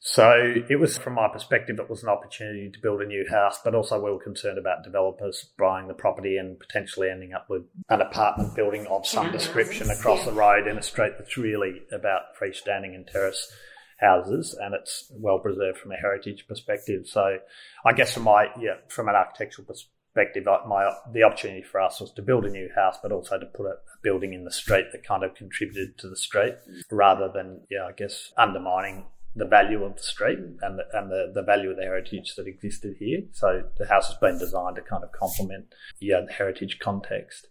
So 0.06 0.54
it 0.70 0.78
was, 0.78 0.98
from 0.98 1.14
my 1.14 1.30
perspective, 1.30 1.80
it 1.80 1.90
was 1.90 2.04
an 2.04 2.10
opportunity 2.10 2.70
to 2.70 2.80
build 2.80 3.02
a 3.02 3.06
new 3.06 3.26
house, 3.30 3.60
but 3.64 3.74
also 3.74 4.04
we 4.04 4.12
were 4.12 4.22
concerned 4.22 4.58
about 4.58 4.84
developers 4.84 5.52
buying 5.58 5.88
the 5.88 5.94
property 5.94 6.36
and 6.36 6.60
potentially 6.60 7.10
ending 7.10 7.32
up 7.32 7.50
with 7.50 7.64
an 7.88 8.02
apartment 8.02 8.54
building 8.54 8.86
of 8.88 9.08
some 9.08 9.32
description 9.32 9.90
across 9.90 10.20
yeah. 10.20 10.26
the 10.26 10.34
road 10.34 10.68
in 10.68 10.78
a 10.78 10.82
street 10.82 11.14
that's 11.18 11.38
really 11.38 11.84
about 11.94 12.36
freestanding 12.38 12.96
and 12.96 13.08
terrace 13.08 13.50
houses, 14.02 14.58
and 14.60 14.76
it's 14.76 15.10
well 15.14 15.40
preserved 15.40 15.78
from 15.78 15.94
a 15.94 15.96
heritage 15.96 16.46
perspective. 16.50 17.08
So 17.08 17.38
I 17.86 17.94
guess 17.94 18.14
from 18.14 18.24
my 18.24 18.48
yeah, 18.60 18.76
from 18.90 19.08
an 19.08 19.16
architectural 19.16 19.66
perspective, 19.66 20.44
my 20.46 20.92
the 21.14 21.24
opportunity 21.24 21.64
for 21.64 21.80
us 21.80 22.02
was 22.02 22.12
to 22.12 22.22
build 22.22 22.44
a 22.44 22.50
new 22.50 22.70
house, 22.76 22.98
but 23.02 23.14
also 23.14 23.40
to 23.40 23.46
put 23.46 23.68
a 23.68 23.76
building 24.02 24.34
in 24.34 24.44
the 24.44 24.52
street 24.52 24.88
that 24.92 25.08
kind 25.08 25.24
of 25.24 25.34
contributed 25.34 25.98
to 26.00 26.10
the 26.10 26.18
street, 26.18 26.56
rather 26.92 27.32
than 27.34 27.62
yeah, 27.72 27.86
I 27.86 27.94
guess 27.94 28.34
undermining 28.38 29.06
the 29.36 29.46
value 29.46 29.84
of 29.84 29.96
the 29.96 30.04
street 30.04 30.40
and 30.62 30.80
the, 30.80 30.84
and 30.94 31.10
the, 31.10 31.32
the 31.34 31.42
value 31.42 31.72
of 31.72 31.78
the 31.78 31.84
heritage 31.84 32.36
that 32.36 32.48
existed 32.48 32.96
here. 33.00 33.22
So 33.32 33.64
the 33.78 33.88
house 33.88 34.08
has 34.08 34.18
been 34.18 34.38
designed 34.38 34.76
to 34.76 34.82
kind 34.82 35.04
of 35.04 35.12
complement 35.12 35.74
yeah, 36.00 36.22
the 36.22 36.32
uh, 36.32 36.36
heritage 36.36 36.80
context. 36.80 37.48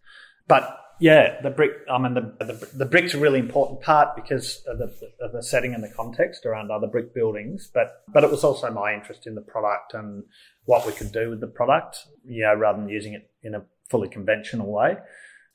But 0.47 0.79
yeah, 1.01 1.41
the 1.43 1.51
brick, 1.51 1.73
I 1.91 1.99
mean, 1.99 2.15
the, 2.15 2.45
the, 2.45 2.69
the 2.77 2.85
brick's 2.85 3.15
a 3.15 3.19
really 3.19 3.41
important 3.41 3.81
part 3.81 4.15
because 4.15 4.63
of 4.69 4.79
the, 4.79 4.93
of 5.21 5.33
the 5.33 5.43
setting 5.43 5.75
and 5.75 5.83
the 5.83 5.89
context 5.89 6.47
around 6.47 6.71
other 6.71 6.87
brick 6.87 7.15
buildings. 7.15 7.71
But, 7.73 8.03
but 8.13 8.23
it 8.23 8.31
was 8.31 8.45
also 8.45 8.71
my 8.71 8.95
interest 8.95 9.27
in 9.27 9.35
the 9.35 9.41
product 9.41 9.95
and 9.95 10.23
what 10.65 10.87
we 10.87 10.93
could 10.93 11.11
do 11.11 11.31
with 11.31 11.41
the 11.41 11.49
product, 11.49 11.99
you 12.25 12.43
know, 12.43 12.55
rather 12.55 12.79
than 12.79 12.89
using 12.89 13.15
it 13.15 13.29
in 13.43 13.55
a 13.55 13.65
fully 13.89 14.09
conventional 14.09 14.71
way. 14.71 14.97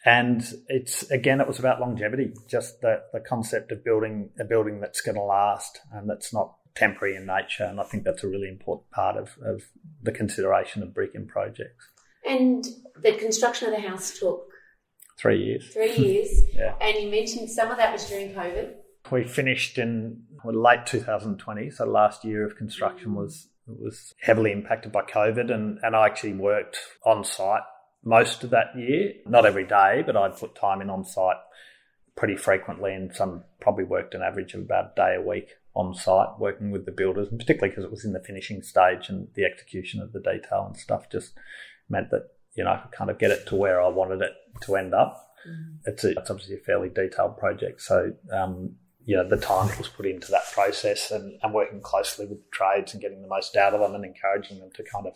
And 0.07 0.41
it's 0.69 1.03
again, 1.11 1.41
it 1.41 1.47
was 1.47 1.59
about 1.59 1.81
longevity, 1.81 2.31
just 2.47 2.79
the, 2.79 3.01
the 3.11 3.19
concept 3.19 3.73
of 3.73 3.83
building 3.83 4.29
a 4.39 4.45
building 4.45 4.79
that's 4.79 5.01
going 5.01 5.15
to 5.15 5.21
last 5.21 5.81
and 5.91 6.09
that's 6.09 6.33
not 6.33 6.55
temporary 6.75 7.17
in 7.17 7.25
nature. 7.25 7.65
And 7.65 7.77
I 7.77 7.83
think 7.83 8.05
that's 8.05 8.23
a 8.23 8.27
really 8.29 8.47
important 8.47 8.89
part 8.91 9.17
of, 9.17 9.37
of 9.43 9.63
the 10.01 10.13
consideration 10.13 10.81
of 10.81 10.93
brick 10.93 11.11
in 11.13 11.27
projects. 11.27 11.89
And 12.25 12.65
the 13.03 13.17
construction 13.17 13.67
of 13.67 13.75
the 13.75 13.85
house 13.85 14.17
took 14.17 14.47
three 15.19 15.43
years. 15.43 15.73
Three 15.73 15.93
years. 15.97 16.41
yeah. 16.53 16.75
And 16.79 17.03
you 17.03 17.11
mentioned 17.11 17.49
some 17.51 17.69
of 17.69 17.75
that 17.75 17.91
was 17.91 18.07
during 18.07 18.33
COVID. 18.33 18.75
We 19.11 19.25
finished 19.25 19.77
in 19.77 20.23
late 20.45 20.85
2020, 20.85 21.69
so 21.69 21.85
last 21.85 22.23
year 22.23 22.45
of 22.45 22.55
construction 22.55 23.13
was 23.13 23.49
was 23.67 24.13
heavily 24.21 24.53
impacted 24.53 24.93
by 24.93 25.01
COVID, 25.01 25.53
and, 25.53 25.77
and 25.83 25.93
I 25.93 26.05
actually 26.05 26.31
worked 26.31 26.77
on 27.03 27.25
site 27.25 27.63
most 28.07 28.43
of 28.43 28.51
that 28.51 28.75
year. 28.75 29.13
Not 29.25 29.45
every 29.45 29.65
day, 29.65 30.01
but 30.05 30.15
I'd 30.15 30.37
put 30.37 30.55
time 30.55 30.81
in 30.81 30.89
on 30.89 31.03
site 31.03 31.37
pretty 32.15 32.35
frequently 32.35 32.93
and 32.93 33.13
some 33.13 33.43
probably 33.59 33.83
worked 33.83 34.15
an 34.15 34.23
average 34.23 34.53
of 34.55 34.61
about 34.61 34.93
a 34.93 34.95
day 34.95 35.15
a 35.15 35.21
week 35.21 35.49
on 35.75 35.93
site 35.93 36.29
working 36.39 36.71
with 36.71 36.85
the 36.87 36.91
builders 36.91 37.27
and 37.29 37.37
particularly 37.37 37.69
because 37.69 37.85
it 37.85 37.91
was 37.91 38.03
in 38.03 38.13
the 38.13 38.19
finishing 38.19 38.63
stage 38.63 39.07
and 39.09 39.27
the 39.35 39.43
execution 39.43 40.01
of 40.01 40.11
the 40.13 40.19
detail 40.19 40.65
and 40.65 40.75
stuff 40.75 41.07
just 41.11 41.33
meant 41.89 42.09
that 42.09 42.31
you 42.55 42.63
know 42.63 42.71
I 42.71 42.77
could 42.77 42.91
kind 42.91 43.11
of 43.11 43.19
get 43.19 43.29
it 43.29 43.45
to 43.47 43.55
where 43.55 43.79
I 43.79 43.87
wanted 43.87 44.21
it 44.21 44.31
to 44.61 44.75
end 44.75 44.95
up. 44.95 45.29
Mm. 45.47 45.77
It's, 45.85 46.03
a, 46.03 46.11
it's 46.17 46.31
obviously 46.31 46.55
a 46.55 46.59
fairly 46.59 46.89
detailed 46.89 47.37
project, 47.37 47.83
so 47.83 48.13
um, 48.33 48.75
you 49.05 49.15
know 49.15 49.29
the 49.29 49.37
time 49.37 49.67
that 49.67 49.77
was 49.77 49.87
put 49.87 50.07
into 50.07 50.31
that 50.31 50.51
process 50.51 51.11
and, 51.11 51.37
and 51.43 51.53
working 51.53 51.81
closely 51.81 52.25
with 52.25 52.39
the 52.39 52.49
trades 52.51 52.93
and 52.93 53.01
getting 53.01 53.21
the 53.21 53.27
most 53.27 53.55
out 53.55 53.75
of 53.75 53.79
them 53.79 53.93
and 53.93 54.03
encouraging 54.03 54.57
them 54.57 54.71
to 54.73 54.83
kind 54.83 55.05
of 55.05 55.13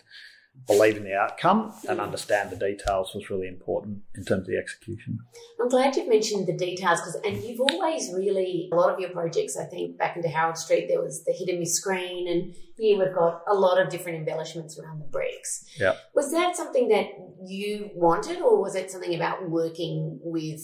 believe 0.68 0.96
in 0.96 1.04
the 1.04 1.14
outcome 1.14 1.74
and 1.90 2.00
understand 2.00 2.50
the 2.50 2.56
details 2.56 3.14
was 3.16 3.30
really 3.30 3.48
important 3.48 4.00
in 4.16 4.24
terms 4.24 4.42
of 4.42 4.48
the 4.48 4.58
execution. 4.58 5.20
I'm 5.60 5.70
glad 5.70 5.96
you've 5.96 6.08
mentioned 6.08 6.48
the 6.48 6.56
details 6.56 7.00
because, 7.02 7.16
and 7.26 7.42
you've 7.44 7.60
always 7.60 8.12
really, 8.14 8.70
a 8.72 8.76
lot 8.76 8.94
of 8.94 9.00
your 9.00 9.10
projects, 9.10 9.58
I 9.58 9.66
think 9.66 9.98
back 9.98 10.16
into 10.16 10.30
Harold 10.30 10.58
Street, 10.58 10.88
there 10.88 11.02
was 11.02 11.24
the 11.26 11.34
hit 11.34 11.50
and 11.50 11.60
miss 11.60 11.76
screen, 11.76 12.28
and 12.28 12.56
here 12.78 13.00
we've 13.00 13.14
got 13.14 13.42
a 13.48 13.54
lot 13.54 13.82
of 13.82 13.90
different 13.90 14.20
embellishments 14.20 14.80
around 14.80 15.00
the 15.00 15.06
bricks. 15.06 15.66
Yeah. 15.80 15.96
Was 16.14 16.32
that 16.32 16.56
something 16.56 16.90
that 16.90 17.08
you 17.46 17.90
wanted, 17.96 18.42
or 18.42 18.62
was 18.62 18.76
it 18.76 18.92
something 18.92 19.16
about 19.16 19.50
working 19.50 20.20
with 20.22 20.62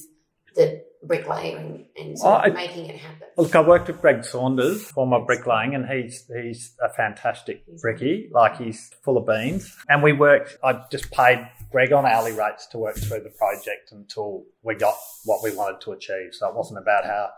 the 0.55 0.83
bricklaying 1.07 1.85
and 1.97 2.11
oh, 2.11 2.15
sort 2.15 2.47
of 2.47 2.53
making 2.53 2.85
it 2.87 2.97
happen? 2.97 3.27
Look, 3.37 3.55
I 3.55 3.61
worked 3.61 3.87
with 3.87 4.01
Greg 4.01 4.23
Saunders, 4.23 4.83
former 4.91 5.19
bricklaying, 5.19 5.75
and 5.75 5.87
he's 5.87 6.29
he's 6.41 6.75
a 6.83 6.89
fantastic 6.93 7.63
bricky. 7.81 8.29
Like 8.31 8.57
he's 8.57 8.91
full 9.03 9.17
of 9.17 9.25
beans. 9.25 9.75
And 9.89 10.03
we 10.03 10.13
worked. 10.13 10.57
I 10.63 10.83
just 10.91 11.11
paid 11.11 11.47
Greg 11.71 11.93
on 11.93 12.05
hourly 12.05 12.33
rates 12.33 12.67
to 12.67 12.77
work 12.77 12.95
through 12.95 13.21
the 13.21 13.29
project 13.29 13.91
until 13.91 14.43
we 14.63 14.75
got 14.75 14.95
what 15.25 15.43
we 15.43 15.55
wanted 15.55 15.81
to 15.81 15.91
achieve. 15.91 16.33
So 16.33 16.47
it 16.49 16.55
wasn't 16.55 16.79
about 16.79 17.05
how. 17.05 17.29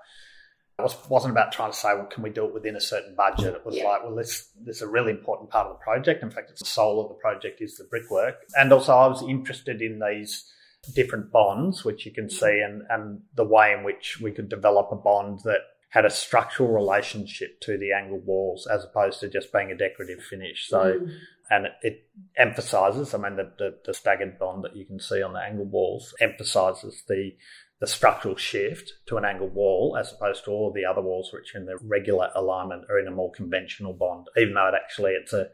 It 0.82 0.96
wasn't 1.10 1.32
about 1.34 1.52
trying 1.52 1.72
to 1.72 1.78
say, 1.78 1.94
well, 1.94 2.06
can 2.06 2.24
we 2.24 2.30
do 2.30 2.46
it 2.46 2.54
within 2.54 2.78
a 2.78 2.80
certain 2.80 3.14
budget? 3.14 3.54
It 3.54 3.66
was 3.66 3.76
yeah. 3.76 3.84
like, 3.84 4.04
well, 4.06 4.16
this, 4.16 4.48
this 4.64 4.78
is 4.78 4.82
a 4.82 4.88
really 4.88 5.12
important 5.12 5.50
part 5.50 5.68
of 5.68 5.74
the 5.74 5.84
project. 5.84 6.24
In 6.24 6.32
fact, 6.32 6.52
it's 6.52 6.62
the 6.62 6.66
soul 6.68 7.02
of 7.02 7.10
the 7.10 7.16
project 7.16 7.60
is 7.60 7.76
the 7.76 7.84
brickwork. 7.84 8.36
And 8.58 8.72
also, 8.72 8.94
I 8.94 9.08
was 9.08 9.22
interested 9.22 9.82
in 9.82 10.00
these 10.00 10.50
different 10.94 11.32
bonds, 11.32 11.84
which 11.84 12.06
you 12.06 12.12
can 12.12 12.30
see, 12.30 12.62
and, 12.66 12.84
and 12.90 13.22
the 13.36 13.44
way 13.44 13.74
in 13.74 13.84
which 13.84 14.20
we 14.22 14.32
could 14.32 14.50
develop 14.50 14.90
a 14.92 14.96
bond 14.96 15.40
that 15.44 15.62
had 15.90 16.06
a 16.06 16.10
structural 16.10 16.72
relationship 16.72 17.60
to 17.62 17.78
the 17.78 17.92
angled 17.92 18.26
walls 18.26 18.68
as 18.72 18.84
opposed 18.84 19.20
to 19.20 19.30
just 19.30 19.52
being 19.52 19.72
a 19.72 19.78
decorative 19.78 20.24
finish. 20.24 20.68
So, 20.68 21.00
mm. 21.00 21.12
and 21.50 21.66
it, 21.66 21.74
it, 21.82 22.06
emphasizes, 22.38 23.14
I 23.14 23.18
mean, 23.18 23.36
the, 23.36 23.52
the, 23.58 23.78
the, 23.86 23.94
staggered 23.94 24.38
bond 24.38 24.64
that 24.64 24.76
you 24.76 24.86
can 24.86 25.00
see 25.00 25.22
on 25.22 25.34
the 25.34 25.40
angled 25.40 25.72
walls 25.72 26.14
emphasizes 26.22 27.04
the, 27.08 27.32
the 27.80 27.88
structural 27.88 28.36
shift 28.36 28.94
to 29.08 29.18
an 29.18 29.26
angled 29.26 29.54
wall 29.56 29.98
as 30.00 30.14
opposed 30.14 30.46
to 30.46 30.52
all 30.52 30.72
the 30.72 30.86
other 30.86 31.02
walls 31.02 31.32
which 31.34 31.56
are 31.56 31.60
in 31.60 31.66
the 31.66 31.78
regular 31.82 32.30
alignment 32.36 32.84
are 32.90 33.00
in 33.00 33.08
a 33.08 33.12
more 33.12 33.32
conventional 33.32 33.94
bond, 33.94 34.28
even 34.38 34.54
though 34.54 34.68
it 34.68 34.76
actually 34.76 35.12
it's 35.14 35.34
a 35.34 35.48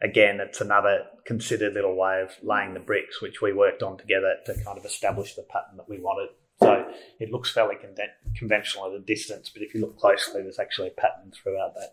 again, 0.00 0.40
it's 0.40 0.60
another 0.60 1.04
considered 1.24 1.74
little 1.74 1.96
way 1.96 2.22
of 2.22 2.30
laying 2.42 2.74
the 2.74 2.80
bricks, 2.80 3.20
which 3.22 3.40
we 3.40 3.52
worked 3.52 3.82
on 3.82 3.96
together 3.96 4.36
to 4.46 4.54
kind 4.64 4.78
of 4.78 4.84
establish 4.84 5.34
the 5.34 5.42
pattern 5.42 5.76
that 5.76 5.88
we 5.88 5.98
wanted. 5.98 6.30
So 6.60 6.90
it 7.20 7.30
looks 7.30 7.50
fairly 7.50 7.76
con- 7.76 7.94
conventional 8.36 8.86
at 8.86 8.92
a 8.92 9.00
distance, 9.00 9.50
but 9.50 9.62
if 9.62 9.74
you 9.74 9.80
look 9.80 9.98
closely, 9.98 10.42
there's 10.42 10.58
actually 10.58 10.88
a 10.88 11.00
pattern 11.00 11.32
throughout 11.32 11.74
that 11.74 11.90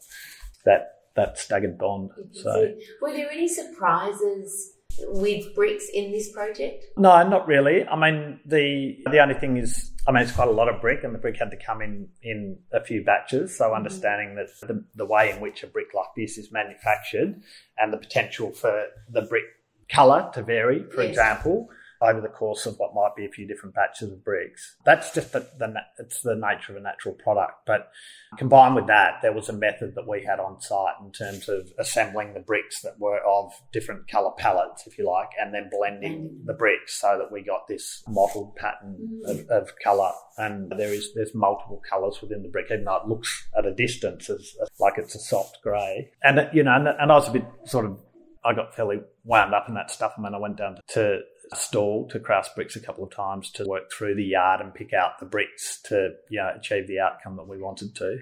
that 0.65 0.99
that 1.15 1.37
staggered 1.37 1.77
bond. 1.77 2.11
So, 2.31 2.73
were 3.01 3.13
there 3.13 3.29
any 3.29 3.47
surprises 3.47 4.73
with 4.99 5.53
bricks 5.53 5.87
in 5.93 6.11
this 6.11 6.31
project? 6.31 6.85
No, 6.97 7.27
not 7.27 7.47
really. 7.47 7.85
I 7.85 7.95
mean, 7.95 8.39
the 8.45 8.97
the 9.11 9.19
only 9.19 9.35
thing 9.35 9.57
is, 9.57 9.91
I 10.05 10.11
mean, 10.11 10.23
it's 10.23 10.33
quite 10.33 10.49
a 10.49 10.51
lot 10.51 10.67
of 10.67 10.81
brick, 10.81 11.03
and 11.03 11.15
the 11.15 11.19
brick 11.19 11.37
had 11.37 11.51
to 11.51 11.57
come 11.57 11.81
in 11.81 12.09
in 12.21 12.59
a 12.71 12.83
few 12.83 13.03
batches. 13.03 13.57
So 13.57 13.65
mm-hmm. 13.65 13.75
understanding 13.75 14.35
that 14.35 14.49
the, 14.61 14.83
the 14.95 15.05
way 15.05 15.31
in 15.31 15.39
which 15.39 15.63
a 15.63 15.67
brick 15.67 15.93
like 15.93 16.13
this 16.15 16.37
is 16.37 16.51
manufactured, 16.51 17.41
and 17.77 17.93
the 17.93 17.97
potential 17.97 18.51
for 18.51 18.87
the 19.09 19.21
brick 19.21 19.45
color 19.89 20.29
to 20.33 20.41
vary, 20.41 20.83
for 20.89 21.03
yes. 21.03 21.09
example, 21.09 21.69
over 22.03 22.19
the 22.19 22.27
course 22.27 22.65
of 22.65 22.75
what 22.77 22.93
might 22.93 23.15
be 23.15 23.25
a 23.25 23.29
few 23.29 23.47
different 23.47 23.73
batches 23.73 24.11
of 24.11 24.23
bricks. 24.23 24.75
That's 24.85 25.11
just 25.13 25.31
the, 25.31 25.47
the, 25.57 25.73
it's 25.97 26.21
the 26.21 26.35
nature 26.35 26.73
of 26.73 26.77
a 26.77 26.81
natural 26.81 27.15
product. 27.15 27.65
But 27.65 27.89
combined 28.37 28.75
with 28.75 28.87
that, 28.87 29.19
there 29.21 29.33
was 29.33 29.47
a 29.47 29.53
method 29.53 29.93
that 29.95 30.07
we 30.07 30.23
had 30.23 30.39
on 30.39 30.59
site 30.59 30.95
in 31.01 31.11
terms 31.11 31.47
of 31.47 31.71
assembling 31.79 32.33
the 32.33 32.41
bricks 32.41 32.81
that 32.81 32.99
were 32.99 33.19
of 33.25 33.53
different 33.71 34.09
color 34.09 34.31
palettes, 34.37 34.85
if 34.85 34.97
you 34.97 35.07
like, 35.09 35.29
and 35.39 35.53
then 35.53 35.69
blending 35.71 36.29
mm. 36.29 36.45
the 36.45 36.53
bricks 36.53 36.99
so 36.99 37.17
that 37.17 37.31
we 37.31 37.41
got 37.41 37.67
this 37.67 38.03
mottled 38.07 38.55
pattern 38.55 39.21
mm. 39.25 39.29
of, 39.29 39.49
of 39.49 39.71
color. 39.81 40.11
And 40.37 40.71
there 40.77 40.93
is 40.93 41.13
there's 41.15 41.33
multiple 41.33 41.81
colors 41.89 42.19
within 42.21 42.43
the 42.43 42.49
brick, 42.49 42.67
even 42.69 42.83
though 42.83 42.97
it 42.97 43.07
looks 43.07 43.47
at 43.57 43.65
a 43.65 43.73
distance 43.73 44.29
as, 44.29 44.55
as 44.61 44.67
like 44.79 44.97
it's 44.97 45.15
a 45.15 45.19
soft 45.19 45.59
grey. 45.63 46.11
And 46.23 46.49
you 46.53 46.63
know, 46.63 46.75
and, 46.75 46.87
and 46.87 47.11
I 47.11 47.15
was 47.15 47.29
a 47.29 47.31
bit 47.31 47.45
sort 47.65 47.85
of 47.85 47.99
I 48.45 48.53
got 48.53 48.75
fairly 48.75 48.97
wound 49.23 49.53
up 49.53 49.69
in 49.69 49.75
that 49.75 49.89
stuff. 49.89 50.13
And 50.17 50.25
then 50.25 50.35
I 50.35 50.37
went 50.37 50.57
down 50.57 50.77
to 50.89 51.19
Stawell 51.53 52.07
to 52.09 52.19
Krause 52.19 52.49
Bricks 52.55 52.75
a 52.75 52.79
couple 52.79 53.03
of 53.03 53.13
times 53.13 53.51
to 53.51 53.65
work 53.65 53.91
through 53.91 54.15
the 54.15 54.23
yard 54.23 54.61
and 54.61 54.73
pick 54.73 54.93
out 54.93 55.19
the 55.19 55.25
bricks 55.25 55.81
to 55.83 56.11
you 56.29 56.39
know 56.39 56.51
achieve 56.55 56.87
the 56.87 56.99
outcome 56.99 57.37
that 57.37 57.47
we 57.47 57.57
wanted 57.57 57.95
to. 57.95 58.19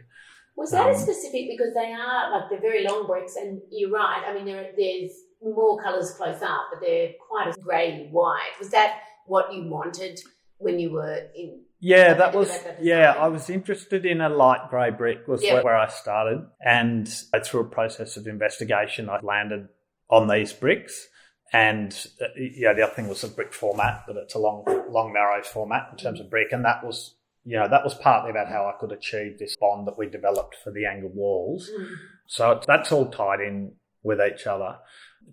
Was 0.56 0.72
that 0.72 0.89
um, 0.89 0.96
specific 0.96 1.48
because 1.50 1.74
they 1.74 1.94
are 1.94 2.32
like 2.32 2.50
they're 2.50 2.62
very 2.62 2.86
long 2.86 3.08
bricks, 3.08 3.36
and 3.36 3.62
you're 3.72 3.91
right. 3.91 4.24
I 4.28 4.34
mean, 4.34 4.46
there, 4.46 4.72
there's 4.78 5.12
more 5.41 5.82
colours 5.82 6.12
close 6.12 6.41
up, 6.41 6.67
but 6.72 6.82
they're 6.82 7.12
quite 7.28 7.56
a 7.56 7.60
grey 7.60 8.08
white. 8.12 8.52
Was 8.60 8.70
that 8.70 9.00
what 9.26 9.54
you 9.54 9.63
wanted 9.70 10.20
when 10.58 10.80
you 10.80 10.91
were 10.91 11.30
in? 11.36 11.62
Yeah, 11.80 12.13
that 12.13 12.36
was 12.36 12.56
yeah. 12.80 13.15
I 13.17 13.28
was 13.28 13.50
interested 13.50 14.06
in 14.06 14.22
a 14.22 14.30
light 14.30 14.70
grey 14.70 14.91
brick 14.91 15.28
was 15.28 15.41
yep. 15.41 15.63
where 15.63 15.76
I 15.76 15.88
started, 15.88 16.46
and 16.63 17.12
through 17.44 17.62
a 17.62 17.65
process 17.65 18.17
of 18.17 18.28
investigation, 18.28 19.10
I 19.10 19.20
landed 19.22 19.67
on 20.10 20.28
these 20.28 20.54
bricks. 20.54 21.08
And 21.54 21.94
uh, 22.22 22.28
yeah, 22.38 22.74
the 22.74 22.84
other 22.84 22.94
thing 22.94 23.08
was 23.08 23.22
the 23.22 23.28
brick 23.28 23.54
format, 23.54 24.06
that 24.08 24.16
it's 24.16 24.36
a 24.36 24.40
long, 24.40 24.64
long 24.90 25.14
narrow 25.14 25.44
format 25.44 25.90
in 25.92 25.98
terms 25.98 26.20
of 26.20 26.30
brick, 26.30 26.52
and 26.52 26.64
that 26.64 26.84
was 26.84 27.16
you 27.44 27.58
know 27.58 27.68
that 27.68 27.84
was 27.84 27.94
partly 27.96 28.32
about 28.32 28.48
how 28.48 28.66
I 28.66 28.80
could 28.80 28.92
achieve 28.92 29.38
this 29.38 29.58
bond 29.58 29.88
that 29.88 29.98
we 29.98 30.08
developed 30.08 30.56
for 30.64 30.72
the 30.72 30.86
angled 30.86 31.16
walls. 31.16 31.70
Mm. 31.70 31.88
So 32.28 32.62
that's 32.66 32.92
all 32.92 33.08
tied 33.08 33.42
in 33.42 33.74
with 34.04 34.20
each 34.22 34.48
other. 34.48 34.78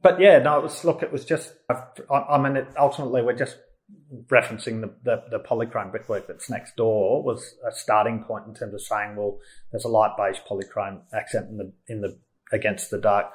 But 0.03 0.21
yeah, 0.21 0.39
no, 0.39 0.59
it 0.59 0.63
was 0.63 0.85
look, 0.85 1.03
it 1.03 1.13
was 1.13 1.25
just. 1.25 1.55
I, 1.71 1.83
I 2.15 2.39
mean, 2.39 2.57
it, 2.57 2.69
ultimately, 2.77 3.23
we're 3.23 3.37
just 3.37 3.59
referencing 4.27 4.81
the, 4.81 4.93
the, 5.03 5.23
the, 5.31 5.39
polychrome 5.39 5.91
brickwork 5.91 6.27
that's 6.27 6.51
next 6.51 6.77
door 6.77 7.23
was 7.23 7.55
a 7.67 7.73
starting 7.73 8.23
point 8.23 8.47
in 8.47 8.55
terms 8.55 8.75
of 8.75 8.83
saying, 8.83 9.17
well, 9.17 9.39
there's 9.71 9.85
a 9.85 9.89
light 9.89 10.15
beige 10.17 10.39
polychrome 10.49 11.01
accent 11.13 11.49
in 11.49 11.57
the 11.57 11.73
in 11.87 12.01
the 12.01 12.19
against 12.53 12.91
the 12.91 12.99
dark 12.99 13.27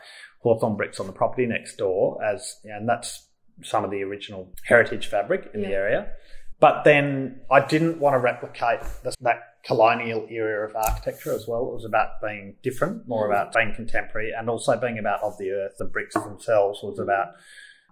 hawthorn 0.44 0.76
bricks 0.76 1.00
on 1.00 1.08
the 1.08 1.14
property 1.14 1.46
next 1.46 1.78
door 1.78 2.24
as 2.24 2.60
and 2.66 2.88
that's 2.88 3.28
some 3.62 3.84
of 3.84 3.92
the 3.92 4.04
original 4.04 4.54
heritage 4.66 5.08
fabric 5.08 5.50
in 5.54 5.62
yeah. 5.62 5.68
the 5.68 5.74
area. 5.74 6.12
But 6.60 6.84
then 6.84 7.42
I 7.52 7.66
didn't 7.66 8.00
want 8.00 8.14
to 8.14 8.20
replicate 8.20 8.80
this, 9.04 9.16
that 9.22 9.58
colonial 9.66 10.28
era 10.30 10.68
of 10.68 10.76
architecture 10.76 11.34
as 11.34 11.46
well. 11.48 11.68
It 11.68 11.74
was 11.74 11.86
about 11.86 12.22
being 12.22 12.56
different, 12.64 13.08
more 13.08 13.28
mm. 13.28 13.32
about 13.32 13.54
being 13.54 13.74
contemporary, 13.76 14.32
and 14.38 14.50
also 14.50 14.80
being 14.80 14.98
about 14.98 15.22
of 15.24 15.38
the 15.38 15.52
earth. 15.52 15.74
The 15.78 15.86
bricks 15.86 16.14
themselves 16.14 16.82
was 16.82 17.00
about 17.00 17.34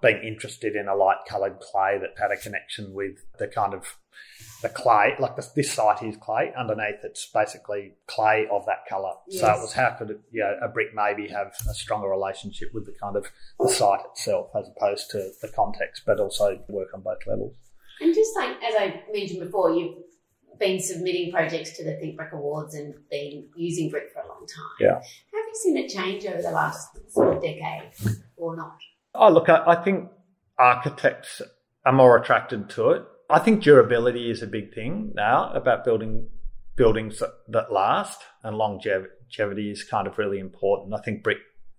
being 0.01 0.23
interested 0.23 0.75
in 0.75 0.87
a 0.87 0.95
light 0.95 1.17
coloured 1.27 1.59
clay 1.59 1.97
that 1.99 2.19
had 2.19 2.31
a 2.31 2.41
connection 2.41 2.93
with 2.93 3.25
the 3.37 3.47
kind 3.47 3.73
of 3.73 3.97
the 4.61 4.69
clay, 4.69 5.15
like 5.19 5.35
this, 5.35 5.47
this 5.49 5.71
site 5.71 6.03
is 6.03 6.17
clay. 6.17 6.51
Underneath, 6.57 7.03
it's 7.03 7.25
basically 7.27 7.93
clay 8.07 8.47
of 8.51 8.65
that 8.65 8.85
colour. 8.87 9.13
Yes. 9.27 9.41
So 9.41 9.47
it 9.47 9.61
was 9.61 9.73
how 9.73 9.95
could 9.97 10.11
it, 10.11 10.19
you 10.31 10.41
know, 10.41 10.55
a 10.63 10.67
brick 10.67 10.89
maybe 10.93 11.27
have 11.29 11.53
a 11.69 11.73
stronger 11.73 12.07
relationship 12.07 12.69
with 12.73 12.85
the 12.85 12.93
kind 13.01 13.15
of 13.15 13.27
the 13.59 13.69
site 13.69 14.01
itself 14.11 14.49
as 14.55 14.69
opposed 14.75 15.09
to 15.11 15.31
the 15.41 15.47
context, 15.49 16.03
but 16.05 16.19
also 16.19 16.59
work 16.69 16.89
on 16.93 17.01
both 17.01 17.19
levels. 17.27 17.55
And 17.99 18.13
just 18.13 18.35
like 18.35 18.57
as 18.63 18.75
I 18.77 19.03
mentioned 19.11 19.41
before, 19.41 19.71
you've 19.71 19.97
been 20.59 20.79
submitting 20.79 21.31
projects 21.31 21.75
to 21.77 21.83
the 21.83 21.93
Think 21.97 22.17
Brick 22.17 22.33
Awards 22.33 22.75
and 22.75 22.93
been 23.09 23.47
using 23.55 23.89
brick 23.89 24.11
for 24.13 24.21
a 24.21 24.27
long 24.27 24.45
time. 24.47 24.77
Yeah. 24.79 24.95
Have 24.95 25.03
you 25.33 25.55
seen 25.55 25.77
it 25.77 25.89
change 25.89 26.25
over 26.25 26.41
the 26.41 26.51
last 26.51 26.99
sort 27.11 27.35
of 27.35 27.41
decade 27.41 27.91
or 28.37 28.55
not? 28.55 28.77
Oh, 29.13 29.31
look, 29.31 29.49
I, 29.49 29.63
I 29.67 29.75
think 29.75 30.09
architects 30.57 31.41
are 31.85 31.93
more 31.93 32.17
attracted 32.17 32.69
to 32.71 32.91
it 32.91 33.05
I 33.31 33.39
think 33.39 33.63
durability 33.63 34.29
is 34.29 34.41
a 34.41 34.47
big 34.47 34.73
thing 34.73 35.11
now 35.15 35.51
about 35.53 35.85
building 35.85 36.27
buildings 36.75 37.19
that, 37.19 37.31
that 37.47 37.71
last, 37.71 38.21
and 38.43 38.57
longevity 38.57 39.71
is 39.71 39.83
kind 39.83 40.07
of 40.07 40.17
really 40.17 40.39
important. 40.39 40.93
I 40.93 40.99
think 40.99 41.23
brick 41.23 41.37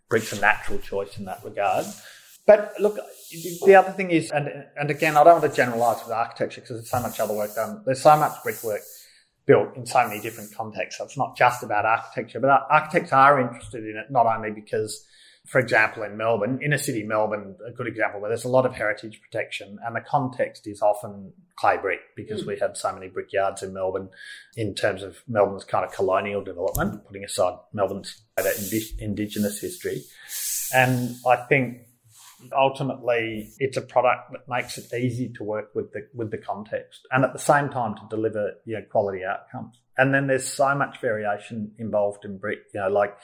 brick's 0.09 0.33
a 0.33 0.41
natural 0.41 0.79
choice 0.79 1.19
in 1.19 1.27
that 1.27 1.45
regard. 1.45 1.87
But 2.47 2.73
look, 2.81 2.99
the 3.65 3.75
other 3.75 3.93
thing 3.93 4.11
is, 4.11 4.31
and 4.31 4.49
and 4.77 4.91
again, 4.91 5.17
I 5.17 5.25
don't 5.25 5.41
want 5.41 5.53
to 5.53 5.57
generalise 5.57 6.03
with 6.03 6.13
architecture 6.13 6.63
because 6.63 6.77
there's 6.77 6.91
so 6.91 7.01
much 7.01 7.21
other 7.21 7.35
work 7.35 7.55
done. 7.55 7.83
There's 7.85 8.01
so 8.01 8.17
much 8.17 8.43
brickwork 8.43 8.81
built 9.45 9.77
in 9.77 9.85
so 9.85 10.07
many 10.07 10.21
different 10.21 10.55
contexts. 10.55 10.99
So 10.99 11.05
it's 11.05 11.19
not 11.19 11.37
just 11.37 11.63
about 11.63 11.85
architecture, 11.85 12.41
but 12.41 12.67
architects 12.71 13.13
are 13.13 13.41
interested 13.41 13.85
in 13.85 13.97
it 13.97 14.11
not 14.11 14.25
only 14.25 14.53
because 14.53 15.07
for 15.47 15.59
example, 15.59 16.05
in 16.05 16.17
Melbourne, 16.17 16.61
inner 16.65 16.79
city 16.79 17.03
Melbourne, 17.03 17.57
a 17.67 17.73
good 17.73 17.89
example 17.89 18.21
where 18.21 18.31
there's 18.31 18.45
a 18.45 18.49
lot 18.49 18.65
of 18.65 18.75
heritage 18.75 19.21
protection 19.21 19.79
and 19.85 19.97
the 19.97 20.01
context 20.01 20.67
is 20.69 20.81
often 20.81 21.33
clay 21.57 21.77
brick 21.77 22.01
because 22.15 22.45
mm. 22.45 22.47
we 22.47 22.59
have 22.61 22.77
so 22.77 22.93
many 22.93 23.09
brickyards 23.09 23.63
in 23.63 23.73
Melbourne 23.73 24.09
in 24.57 24.75
terms 24.75 25.03
of 25.03 25.23
Melbourne's 25.27 25.65
kind 25.65 25.85
of 25.85 25.93
colonial 25.93 26.45
development, 26.45 27.05
putting 27.07 27.25
aside 27.25 27.59
Melbourne's 27.73 28.23
indigenous 28.99 29.61
history. 29.61 30.03
And 30.73 31.17
I 31.27 31.37
think 31.37 31.89
ultimately 32.57 33.51
it's 33.59 33.77
a 33.77 33.83
product 33.83 34.33
that 34.33 34.49
makes 34.49 34.79
it 34.79 34.93
easy 34.95 35.33
to 35.35 35.45
work 35.45 35.75
with 35.75 35.93
the 35.93 36.09
with 36.15 36.31
the 36.31 36.39
context 36.39 37.07
and 37.11 37.25
at 37.25 37.33
the 37.33 37.39
same 37.39 37.69
time 37.69 37.95
to 37.95 38.03
deliver 38.11 38.55
you 38.65 38.75
know, 38.75 38.83
quality 38.91 39.25
outcomes. 39.25 39.81
And 39.99 40.15
then 40.15 40.27
there's 40.27 40.49
so 40.49 40.75
much 40.75 41.01
variation 41.01 41.73
involved 41.79 42.25
in 42.25 42.39
brick, 42.39 42.61
you 42.73 42.81
know, 42.81 42.89
like 42.89 43.17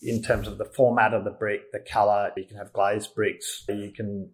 in 0.00 0.22
terms 0.22 0.48
of 0.48 0.58
the 0.58 0.64
format 0.64 1.14
of 1.14 1.24
the 1.24 1.30
brick, 1.30 1.72
the 1.72 1.80
color. 1.80 2.32
You 2.36 2.44
can 2.44 2.56
have 2.56 2.72
glazed 2.72 3.14
bricks. 3.14 3.64
You 3.68 3.92
can 3.94 4.30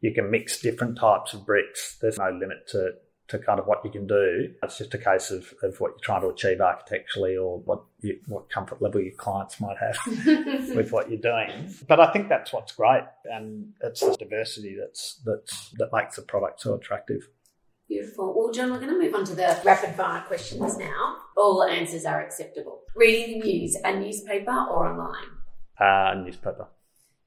you 0.00 0.14
can 0.14 0.30
mix 0.30 0.60
different 0.60 0.98
types 0.98 1.34
of 1.34 1.44
bricks. 1.44 1.96
There's 2.00 2.18
no 2.18 2.30
limit 2.30 2.68
to 2.68 2.92
to 3.30 3.38
kind 3.38 3.60
of 3.60 3.66
what 3.66 3.84
you 3.84 3.90
can 3.90 4.06
do. 4.06 4.52
It's 4.62 4.78
just 4.78 4.92
a 4.92 4.98
case 4.98 5.30
of, 5.30 5.54
of 5.62 5.80
what 5.80 5.90
you're 5.90 6.00
trying 6.02 6.22
to 6.22 6.28
achieve 6.28 6.60
architecturally 6.60 7.36
or 7.36 7.60
what 7.60 7.84
you, 8.00 8.18
what 8.26 8.50
comfort 8.50 8.82
level 8.82 9.00
your 9.00 9.14
clients 9.14 9.60
might 9.60 9.76
have 9.78 9.96
with 10.74 10.90
what 10.90 11.08
you're 11.08 11.20
doing. 11.20 11.72
But 11.86 12.00
I 12.00 12.12
think 12.12 12.28
that's 12.28 12.52
what's 12.52 12.72
great, 12.72 13.04
and 13.24 13.72
it's 13.82 14.00
the 14.00 14.16
diversity 14.16 14.76
that's 14.78 15.20
that's 15.24 15.70
that 15.78 15.90
makes 15.92 16.16
the 16.16 16.22
product 16.22 16.60
so 16.60 16.74
attractive. 16.74 17.28
Beautiful. 17.90 18.32
Well, 18.36 18.52
John, 18.52 18.70
we're 18.70 18.78
going 18.78 18.92
to 18.92 19.00
move 19.00 19.16
on 19.16 19.24
to 19.24 19.34
the 19.34 19.60
rapid 19.64 19.96
fire 19.96 20.22
questions 20.28 20.78
now. 20.78 21.16
All 21.36 21.64
answers 21.64 22.04
are 22.04 22.22
acceptable. 22.22 22.82
Reading 22.94 23.40
the 23.40 23.46
news, 23.46 23.76
a 23.82 23.98
newspaper 23.98 24.52
or 24.52 24.86
online? 24.86 25.24
Uh, 25.76 26.14
newspaper. 26.22 26.68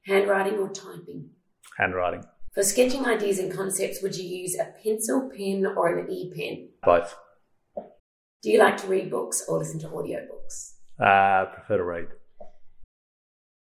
Handwriting 0.06 0.54
or 0.54 0.70
typing? 0.70 1.28
Handwriting. 1.76 2.24
For 2.54 2.62
sketching 2.62 3.04
ideas 3.04 3.38
and 3.40 3.52
concepts, 3.52 4.02
would 4.02 4.16
you 4.16 4.26
use 4.26 4.56
a 4.58 4.72
pencil, 4.82 5.30
pen, 5.36 5.66
or 5.66 5.98
an 5.98 6.10
e 6.10 6.32
pen? 6.34 6.70
Both. 6.82 7.14
Do 8.42 8.50
you 8.50 8.58
like 8.58 8.78
to 8.78 8.86
read 8.86 9.10
books 9.10 9.44
or 9.46 9.58
listen 9.58 9.80
to 9.80 9.88
audiobooks? 9.88 10.76
Uh, 10.98 11.44
prefer 11.52 11.76
to 11.76 11.84
read. 11.84 12.06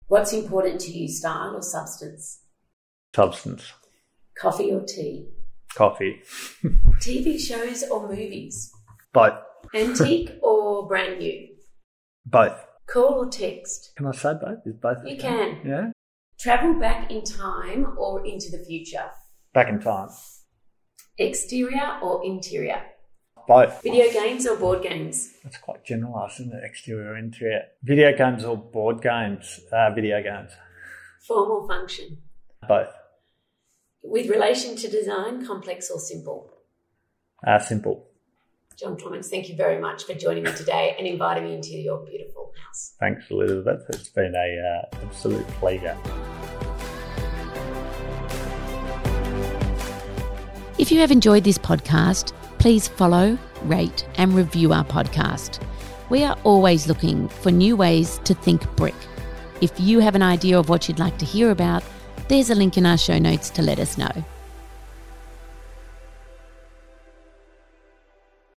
What's 0.06 0.32
important 0.32 0.80
to 0.82 0.92
you, 0.92 1.08
style 1.08 1.56
or 1.56 1.62
substance? 1.62 2.42
Substance. 3.12 3.72
Coffee 4.38 4.70
or 4.70 4.84
tea? 4.84 5.26
Coffee. 5.74 6.20
TV 7.00 7.38
shows 7.40 7.82
or 7.84 8.08
movies? 8.08 8.72
Both. 9.12 9.34
Antique 9.74 10.38
or 10.42 10.86
brand 10.86 11.18
new? 11.18 11.48
Both. 12.26 12.64
Call 12.86 13.14
or 13.14 13.28
text? 13.28 13.92
Can 13.96 14.06
I 14.06 14.12
say 14.12 14.34
both? 14.34 14.58
Is 14.66 14.74
both? 14.74 14.98
You 15.06 15.16
can. 15.16 15.60
Yeah. 15.64 15.90
Travel 16.38 16.74
back 16.74 17.10
in 17.10 17.24
time 17.24 17.94
or 17.96 18.24
into 18.26 18.50
the 18.50 18.62
future? 18.66 19.10
Back 19.54 19.68
in 19.68 19.80
time. 19.80 20.08
Exterior 21.18 21.98
or 22.02 22.24
interior? 22.24 22.82
Both. 23.48 23.82
Video 23.82 24.10
games 24.12 24.46
or 24.46 24.56
board 24.56 24.82
games? 24.82 25.34
That's 25.42 25.58
quite 25.58 25.84
generalised, 25.84 26.40
isn't 26.40 26.52
it? 26.54 26.64
Exterior, 26.64 27.16
interior. 27.16 27.62
Video 27.82 28.16
games 28.16 28.44
or 28.44 28.56
board 28.56 29.02
games? 29.02 29.60
Uh, 29.72 29.90
video 29.90 30.22
games. 30.22 30.52
Form 31.26 31.50
or 31.50 31.66
function? 31.68 32.18
Both. 32.68 32.88
With 34.04 34.28
relation 34.28 34.74
to 34.76 34.88
design, 34.88 35.46
complex 35.46 35.88
or 35.88 36.00
simple? 36.00 36.50
Uh, 37.46 37.60
simple. 37.60 38.08
John 38.76 38.96
Clements, 38.96 39.28
thank 39.28 39.48
you 39.48 39.54
very 39.54 39.80
much 39.80 40.04
for 40.04 40.14
joining 40.14 40.42
me 40.42 40.52
today 40.52 40.96
and 40.98 41.06
inviting 41.06 41.44
me 41.44 41.54
into 41.54 41.70
your 41.70 42.04
beautiful 42.04 42.52
house. 42.66 42.96
Thanks, 42.98 43.30
Elizabeth. 43.30 43.84
It's 43.90 44.08
been 44.08 44.34
a 44.34 44.88
uh, 44.92 45.06
absolute 45.06 45.46
pleasure. 45.60 45.96
If 50.78 50.90
you 50.90 50.98
have 50.98 51.12
enjoyed 51.12 51.44
this 51.44 51.58
podcast, 51.58 52.32
please 52.58 52.88
follow, 52.88 53.38
rate, 53.62 54.04
and 54.16 54.34
review 54.34 54.72
our 54.72 54.84
podcast. 54.84 55.62
We 56.10 56.24
are 56.24 56.36
always 56.42 56.88
looking 56.88 57.28
for 57.28 57.52
new 57.52 57.76
ways 57.76 58.20
to 58.24 58.34
think 58.34 58.68
brick. 58.74 58.96
If 59.60 59.78
you 59.78 60.00
have 60.00 60.16
an 60.16 60.22
idea 60.22 60.58
of 60.58 60.68
what 60.68 60.88
you'd 60.88 60.98
like 60.98 61.18
to 61.18 61.24
hear 61.24 61.52
about, 61.52 61.84
there's 62.32 62.48
a 62.48 62.54
link 62.54 62.78
in 62.78 62.86
our 62.86 62.96
show 62.96 63.18
notes 63.18 63.50
to 63.50 63.60
let 63.60 63.78
us 63.78 63.98
know. 63.98 64.10